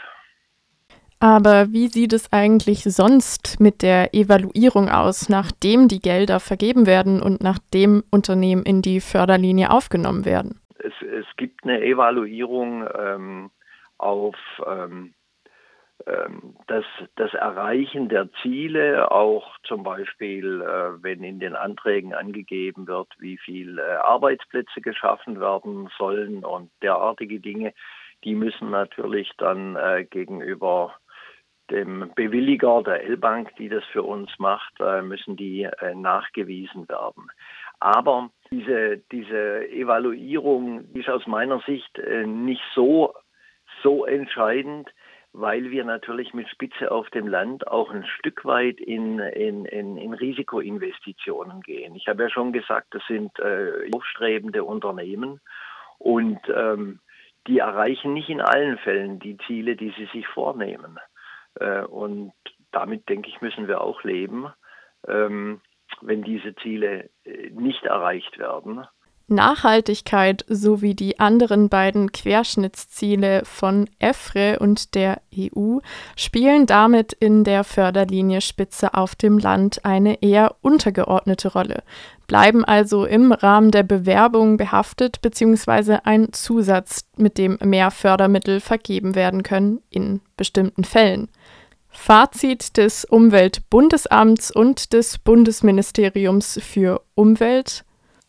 Aber 1.25 1.73
wie 1.73 1.89
sieht 1.89 2.13
es 2.13 2.31
eigentlich 2.35 2.81
sonst 2.85 3.59
mit 3.59 3.81
der 3.81 4.13
Evaluierung 4.13 4.91
aus, 4.91 5.31
nachdem 5.31 5.89
die 5.89 6.01
Gelder 6.01 6.39
vergeben 6.39 6.85
werden 6.85 7.23
und 7.23 7.43
nachdem 7.43 8.05
Unternehmen 8.11 8.63
in 8.63 8.83
die 8.83 9.01
Förderlinie 9.01 9.71
aufgenommen 9.71 10.27
werden? 10.27 10.61
Es, 10.81 10.93
es 11.01 11.25
gibt 11.39 11.65
eine 11.65 11.81
Evaluierung 11.83 12.87
ähm, 12.95 13.51
auf 13.97 14.37
ähm, 14.67 15.15
ähm, 16.07 16.57
das, 16.67 16.85
das 17.17 17.33
Erreichen 17.33 18.11
der 18.11 18.29
Ziele, 18.43 19.11
auch 19.11 19.57
zum 19.63 19.83
Beispiel, 19.83 20.61
äh, 20.61 21.03
wenn 21.03 21.25
in 21.25 21.41
den 21.41 21.57
Anträgen 21.57 22.13
angegeben 22.13 22.87
wird, 22.87 23.09
wie 23.19 23.39
viele 23.39 23.81
äh, 23.81 23.95
Arbeitsplätze 23.95 24.83
geschaffen 24.83 25.41
werden 25.41 25.89
sollen 25.97 26.45
und 26.45 26.71
derartige 26.83 27.41
Dinge, 27.41 27.73
die 28.25 28.35
müssen 28.35 28.71
natürlich 28.71 29.31
dann 29.39 29.77
äh, 29.77 30.05
gegenüber 30.05 30.95
dem 31.71 32.11
Bewilliger 32.15 32.83
der 32.83 33.05
L-Bank, 33.05 33.55
die 33.57 33.69
das 33.69 33.85
für 33.93 34.03
uns 34.03 34.31
macht, 34.39 34.79
müssen 35.03 35.37
die 35.37 35.69
nachgewiesen 35.95 36.89
werden. 36.89 37.31
Aber 37.81 38.31
diese, 38.51 38.99
diese 39.11 39.69
Evaluierung 39.71 40.85
ist 40.95 41.09
aus 41.09 41.27
meiner 41.27 41.61
Sicht 41.61 41.99
nicht 42.27 42.63
so, 42.75 43.15
so 43.83 44.05
entscheidend, 44.05 44.91
weil 45.35 45.73
wir 45.73 45.85
natürlich 45.85 46.33
mit 46.33 46.49
Spitze 46.49 46.93
auf 46.93 47.11
dem 47.11 47.27
Land 47.27 47.67
auch 47.67 47.91
ein 47.91 48.07
Stück 48.07 48.45
weit 48.45 48.79
in, 48.79 49.19
in, 49.19 49.65
in, 49.65 49.97
in 49.97 50.15
Risikoinvestitionen 50.15 51.61
gehen. 51.61 51.97
Ich 51.97 52.07
habe 52.07 52.23
ja 52.23 52.31
schon 52.31 52.53
gesagt, 52.53 52.95
das 52.95 53.03
sind 53.09 53.37
äh, 53.41 53.91
aufstrebende 53.93 54.63
Unternehmen 54.63 55.41
und 55.99 56.39
ähm, 56.55 57.01
die 57.49 57.59
erreichen 57.59 58.15
nicht 58.15 58.29
in 58.29 58.41
allen 58.41 58.79
Fällen 58.79 59.19
die 59.19 59.37
Ziele, 59.47 59.75
die 59.75 59.93
sie 59.99 60.07
sich 60.13 60.27
vornehmen. 60.29 60.99
Äh, 61.57 61.83
und 61.83 62.33
damit, 62.73 63.09
denke 63.09 63.29
ich, 63.29 63.41
müssen 63.41 63.69
wir 63.69 63.81
auch 63.81 64.03
leben, 64.05 64.47
ähm, 65.07 65.61
wenn 66.01 66.23
diese 66.23 66.55
Ziele 66.57 67.11
äh, 67.25 67.51
nicht 67.51 67.85
erreicht 67.85 68.39
werden. 68.39 68.87
Nachhaltigkeit 69.27 70.45
sowie 70.49 70.95
die 70.95 71.19
anderen 71.19 71.71
beiden 71.71 72.13
Querschnittsziele 72.13 73.43
von 73.45 73.89
EFRE 73.99 74.59
und 74.59 74.95
der 74.95 75.23
EU 75.35 75.79
spielen 76.15 76.67
damit 76.67 77.15
in 77.15 77.43
der 77.43 77.65
Förderlinie 77.65 78.43
Spitze 78.43 78.93
auf 78.93 79.15
dem 79.15 79.39
Land 79.39 79.85
eine 79.87 80.23
eher 80.23 80.57
untergeordnete 80.61 81.53
Rolle, 81.53 81.85
bleiben 82.27 82.67
also 82.67 83.07
im 83.07 83.33
Rahmen 83.33 83.71
der 83.71 83.83
Bewerbung 83.83 84.59
behaftet 84.59 85.23
bzw. 85.23 86.01
ein 86.05 86.35
Zusatz, 86.35 87.09
mit 87.17 87.39
dem 87.39 87.59
mehr 87.65 87.91
Fördermittel 87.91 88.61
vergeben 88.61 89.15
werden 89.15 89.43
können 89.43 89.81
in 89.89 90.21
bestimmten 90.37 90.85
Fällen. 90.85 91.31
Fazit 91.95 92.77
des 92.77 93.05
Umweltbundesamts 93.05 94.51
und 94.51 94.93
des 94.93 95.19
Bundesministeriums 95.19 96.61
für 96.63 97.01
Umwelt. 97.15 97.85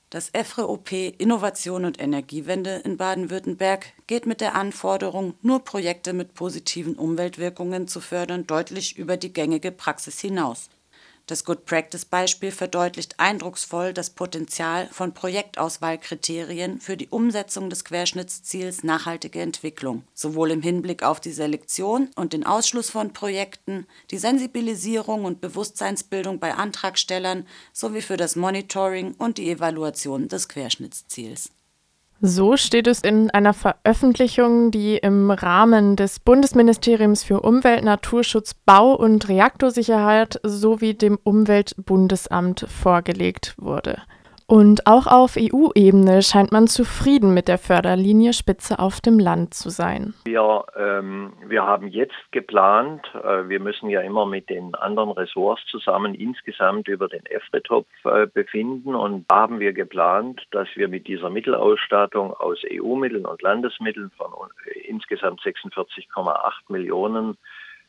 Das 0.09 0.29
EFRE-OP 0.29 0.91
Innovation 1.17 1.83
und 1.83 1.99
Energiewende 1.99 2.81
in 2.85 2.95
Baden-Württemberg 2.95 3.87
geht 4.07 4.25
mit 4.25 4.39
der 4.39 4.55
Anforderung, 4.55 5.33
nur 5.41 5.65
Projekte 5.65 6.13
mit 6.13 6.35
positiven 6.35 6.95
Umweltwirkungen 6.95 7.87
zu 7.89 7.99
fördern, 7.99 8.47
deutlich 8.47 8.97
über 8.97 9.17
die 9.17 9.33
gängige 9.33 9.71
Praxis 9.71 10.21
hinaus 10.21 10.69
das 11.27 11.43
Good-Practice-Beispiel 11.43 12.51
verdeutlicht 12.51 13.19
eindrucksvoll 13.19 13.93
das 13.93 14.11
Potenzial 14.11 14.87
von 14.91 15.13
Projektauswahlkriterien 15.13 16.79
für 16.79 16.97
die 16.97 17.07
Umsetzung 17.07 17.69
des 17.69 17.83
Querschnittsziels 17.83 18.83
nachhaltige 18.83 19.41
Entwicklung, 19.41 20.03
sowohl 20.13 20.51
im 20.51 20.61
Hinblick 20.61 21.03
auf 21.03 21.19
die 21.19 21.31
Selektion 21.31 22.09
und 22.15 22.33
den 22.33 22.45
Ausschluss 22.45 22.89
von 22.89 23.13
Projekten, 23.13 23.87
die 24.11 24.17
Sensibilisierung 24.17 25.25
und 25.25 25.41
Bewusstseinsbildung 25.41 26.39
bei 26.39 26.53
Antragstellern 26.53 27.47
sowie 27.73 28.01
für 28.01 28.17
das 28.17 28.35
Monitoring 28.35 29.15
und 29.17 29.37
die 29.37 29.49
Evaluation 29.49 30.27
des 30.27 30.47
Querschnittsziels 30.47 31.51
so 32.21 32.57
steht 32.57 32.87
es 32.87 33.01
in 33.01 33.29
einer 33.31 33.53
Veröffentlichung, 33.53 34.71
die 34.71 34.97
im 34.97 35.31
Rahmen 35.31 35.95
des 35.95 36.19
Bundesministeriums 36.19 37.23
für 37.23 37.41
Umwelt, 37.41 37.83
Naturschutz, 37.83 38.53
Bau 38.53 38.93
und 38.93 39.27
Reaktorsicherheit 39.27 40.39
sowie 40.43 40.93
dem 40.93 41.19
Umweltbundesamt 41.23 42.65
vorgelegt 42.69 43.55
wurde. 43.57 44.01
Und 44.47 44.85
auch 44.85 45.07
auf 45.07 45.37
EU-Ebene 45.37 46.21
scheint 46.21 46.51
man 46.51 46.67
zufrieden 46.67 47.33
mit 47.33 47.47
der 47.47 47.57
Förderlinie 47.57 48.31
Spitze 48.31 48.77
auf 48.77 49.01
dem 49.01 49.17
Land 49.17 49.55
zu 49.55 49.69
sein. 49.69 50.13
Wir, 50.25 50.63
ähm, 50.77 51.33
wir 51.47 51.63
haben 51.63 51.87
jetzt 51.87 52.13
geplant, 52.31 53.01
äh, 53.15 53.49
wir 53.49 53.59
müssen 53.59 53.89
ja 53.89 54.01
immer 54.01 54.27
mit 54.27 54.51
den 54.51 54.75
anderen 54.75 55.09
Ressorts 55.09 55.65
zusammen 55.65 56.13
insgesamt 56.13 56.87
über 56.87 57.07
den 57.07 57.25
EFRE-Topf 57.25 57.87
äh, 58.05 58.27
befinden 58.27 58.93
und 58.93 59.25
da 59.29 59.35
haben 59.35 59.59
wir 59.59 59.73
geplant, 59.73 60.43
dass 60.51 60.67
wir 60.75 60.89
mit 60.89 61.07
dieser 61.07 61.31
Mittelausstattung 61.31 62.31
aus 62.31 62.59
EU-Mitteln 62.71 63.25
und 63.25 63.41
Landesmitteln 63.41 64.11
von 64.15 64.31
äh, 64.67 64.79
insgesamt 64.81 65.41
46,8 65.41 66.51
Millionen 66.67 67.35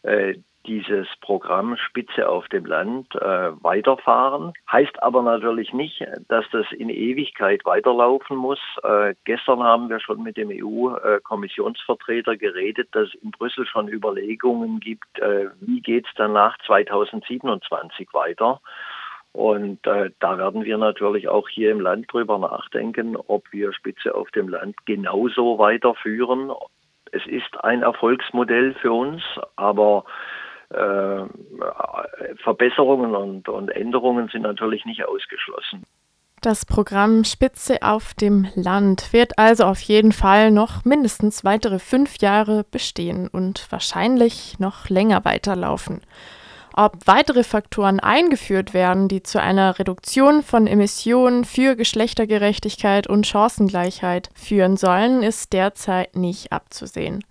äh, 0.05 0.37
dieses 0.67 1.07
Programm 1.21 1.77
Spitze 1.77 2.29
auf 2.29 2.49
dem 2.49 2.67
Land 2.67 3.15
äh, 3.15 3.51
weiterfahren. 3.63 4.53
Heißt 4.71 5.03
aber 5.03 5.23
natürlich 5.23 5.73
nicht, 5.73 6.05
dass 6.29 6.45
das 6.53 6.67
in 6.73 6.91
Ewigkeit 6.91 7.65
weiterlaufen 7.65 8.37
muss. 8.37 8.61
Äh, 8.83 9.15
gestern 9.25 9.63
haben 9.63 9.89
wir 9.89 10.01
schon 10.01 10.23
mit 10.23 10.37
dem 10.37 10.51
EU-Kommissionsvertreter 10.51 12.37
geredet, 12.37 12.89
dass 12.93 13.09
in 13.23 13.31
Brüssel 13.31 13.67
schon 13.67 13.89
Überlegungen 13.89 14.81
gibt, 14.81 15.19
äh, 15.19 15.47
wie 15.61 15.81
geht 15.81 16.07
es 16.07 16.19
nach 16.19 16.59
2027 16.67 18.13
weiter. 18.13 18.61
Und 19.37 19.87
äh, 19.87 20.11
da 20.19 20.39
werden 20.39 20.65
wir 20.65 20.79
natürlich 20.79 21.29
auch 21.29 21.47
hier 21.47 21.71
im 21.71 21.81
Land 21.81 22.11
drüber 22.11 22.39
nachdenken, 22.39 23.17
ob 23.17 23.45
wir 23.53 23.75
Spitze 23.75 24.15
auf 24.15 24.31
dem 24.31 24.49
Land 24.49 24.77
genauso 24.87 25.59
weiterführen. 25.59 26.51
Es 27.13 27.27
ist 27.27 27.63
ein 27.63 27.83
Erfolgsmodell 27.83 28.73
für 28.81 28.93
uns, 28.93 29.23
aber 29.57 30.07
äh, 30.71 31.25
Verbesserungen 32.43 33.15
und, 33.15 33.49
und 33.49 33.69
Änderungen 33.71 34.29
sind 34.29 34.43
natürlich 34.43 34.85
nicht 34.85 35.05
ausgeschlossen. 35.05 35.85
Das 36.43 36.65
Programm 36.65 37.25
Spitze 37.25 37.83
auf 37.83 38.15
dem 38.15 38.47
Land 38.55 39.13
wird 39.13 39.39
also 39.39 39.65
auf 39.65 39.81
jeden 39.81 40.13
Fall 40.13 40.51
noch 40.51 40.85
mindestens 40.85 41.45
weitere 41.45 41.79
fünf 41.79 42.19
Jahre 42.19 42.65
bestehen 42.71 43.27
und 43.27 43.67
wahrscheinlich 43.71 44.59
noch 44.59 44.89
länger 44.89 45.25
weiterlaufen. 45.25 46.03
Ob 46.79 47.07
weitere 47.07 47.43
Faktoren 47.43 48.01
eingeführt 48.01 48.75
werden, 48.75 49.09
die 49.09 49.23
zu 49.23 49.41
einer 49.41 49.79
Reduktion 49.79 50.43
von 50.43 50.67
Emissionen 50.67 51.47
für 51.47 51.75
Geschlechtergerechtigkeit 51.75 53.07
und 53.07 53.27
Chancengleichheit 53.27 54.29
führen 54.35 54.77
sollen, 54.77 55.23
ist 55.23 55.55
derzeit 55.55 56.15
nicht 56.17 56.53
abzusehen. 56.53 57.25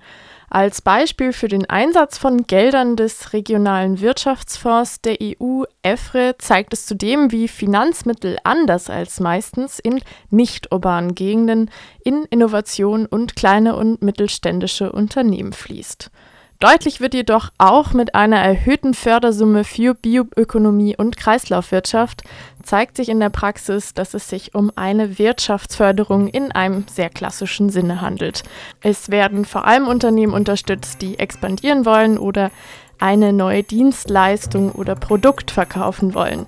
Als 0.49 0.81
Beispiel 0.81 1.33
für 1.33 1.47
den 1.47 1.69
Einsatz 1.69 2.17
von 2.17 2.45
Geldern 2.45 2.95
des 2.95 3.33
regionalen 3.33 3.99
Wirtschaftsfonds 3.99 5.01
der 5.01 5.17
EU 5.21 5.63
EFRE 5.81 6.35
zeigt 6.37 6.73
es 6.73 6.85
zudem, 6.85 7.31
wie 7.31 7.47
Finanzmittel 7.47 8.37
anders 8.43 8.89
als 8.89 9.19
meistens 9.19 9.79
in 9.79 10.01
nicht-urbanen 10.29 11.15
Gegenden 11.15 11.71
in 12.03 12.25
Innovation 12.25 13.05
und 13.07 13.35
kleine 13.35 13.75
und 13.75 14.01
mittelständische 14.01 14.91
Unternehmen 14.91 15.53
fließt. 15.53 16.11
Deutlich 16.59 17.01
wird 17.01 17.13
jedoch 17.13 17.49
auch 17.57 17.91
mit 17.91 18.15
einer 18.15 18.37
erhöhten 18.37 18.93
Fördersumme 18.93 19.65
für 19.65 19.93
Bioökonomie 19.93 20.95
und 20.95 21.17
Kreislaufwirtschaft 21.17 22.23
zeigt 22.63 22.95
sich 22.95 23.09
in 23.09 23.19
der 23.19 23.29
Praxis, 23.29 23.93
dass 23.93 24.13
es 24.13 24.29
sich 24.29 24.55
um 24.55 24.71
eine 24.75 25.19
Wirtschaftsförderung 25.19 26.29
in 26.29 26.53
einem 26.53 26.85
sehr 26.87 27.09
klassischen 27.09 27.69
Sinne 27.69 27.99
handelt. 27.99 28.43
Es 28.81 29.11
werden 29.11 29.43
vor 29.43 29.65
allem 29.65 29.87
Unternehmen 29.87 30.33
unterstützt, 30.33 31.01
die 31.01 31.19
expandieren 31.19 31.85
wollen 31.85 32.17
oder 32.17 32.51
eine 32.99 33.33
neue 33.33 33.63
Dienstleistung 33.63 34.71
oder 34.71 34.95
Produkt 34.95 35.51
verkaufen 35.51 36.13
wollen. 36.13 36.45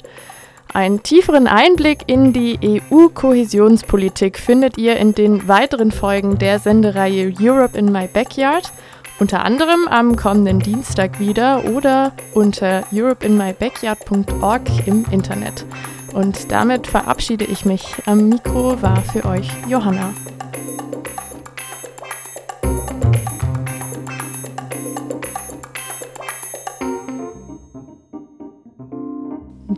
Einen 0.74 1.04
tieferen 1.04 1.48
Einblick 1.48 2.04
in 2.08 2.32
die 2.32 2.82
EU-Kohäsionspolitik 2.92 4.40
findet 4.40 4.78
ihr 4.78 4.98
in 4.98 5.14
den 5.14 5.48
weiteren 5.50 5.92
Folgen 5.92 6.38
der 6.38 6.60
Sendereihe 6.60 7.34
Europe 7.42 7.78
in 7.78 7.92
My 7.92 8.08
Backyard– 8.08 8.72
unter 9.20 9.44
anderem 9.44 9.88
am 9.90 10.16
kommenden 10.16 10.60
Dienstag 10.60 11.20
wieder 11.20 11.66
oder 11.66 12.12
unter 12.34 12.84
europeinmybackyard.org 12.94 14.88
im 14.88 15.06
Internet. 15.12 15.66
Und 16.14 16.52
damit 16.52 16.88
verabschiede 16.88 17.46
ich 17.46 17.66
mich. 17.66 17.96
Am 18.06 18.30
Mikro 18.30 18.82
war 18.82 19.02
für 19.04 19.26
euch 19.26 19.50
Johanna. 19.68 20.14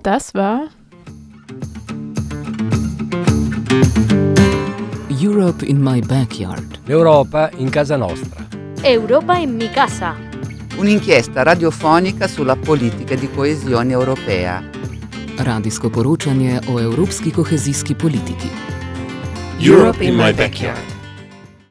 Das 0.03 0.33
war 0.33 0.69
Europe 5.09 5.65
in 5.65 5.83
my 5.83 6.01
backyard. 6.01 6.79
L'Europa 6.87 7.47
in 7.57 7.69
casa 7.69 7.97
nostra. 7.97 8.48
Europa 8.83 9.41
en 9.41 9.57
mi 9.57 9.69
casa. 9.69 10.15
un'inchiesta 10.77 11.43
radiofonica 11.43 12.27
sulla 12.27 12.55
politica 12.55 13.15
di 13.15 13.29
coesione 13.29 13.91
europea. 13.91 14.63
Radijsko 15.37 15.89
poročanje 15.89 16.59
o 16.67 16.79
evropski 16.79 17.31
kohezijski 17.31 17.95
politiki. 17.95 18.49
Europe 19.59 20.03
in 20.03 20.15
my 20.15 20.33
backyard. 20.33 20.98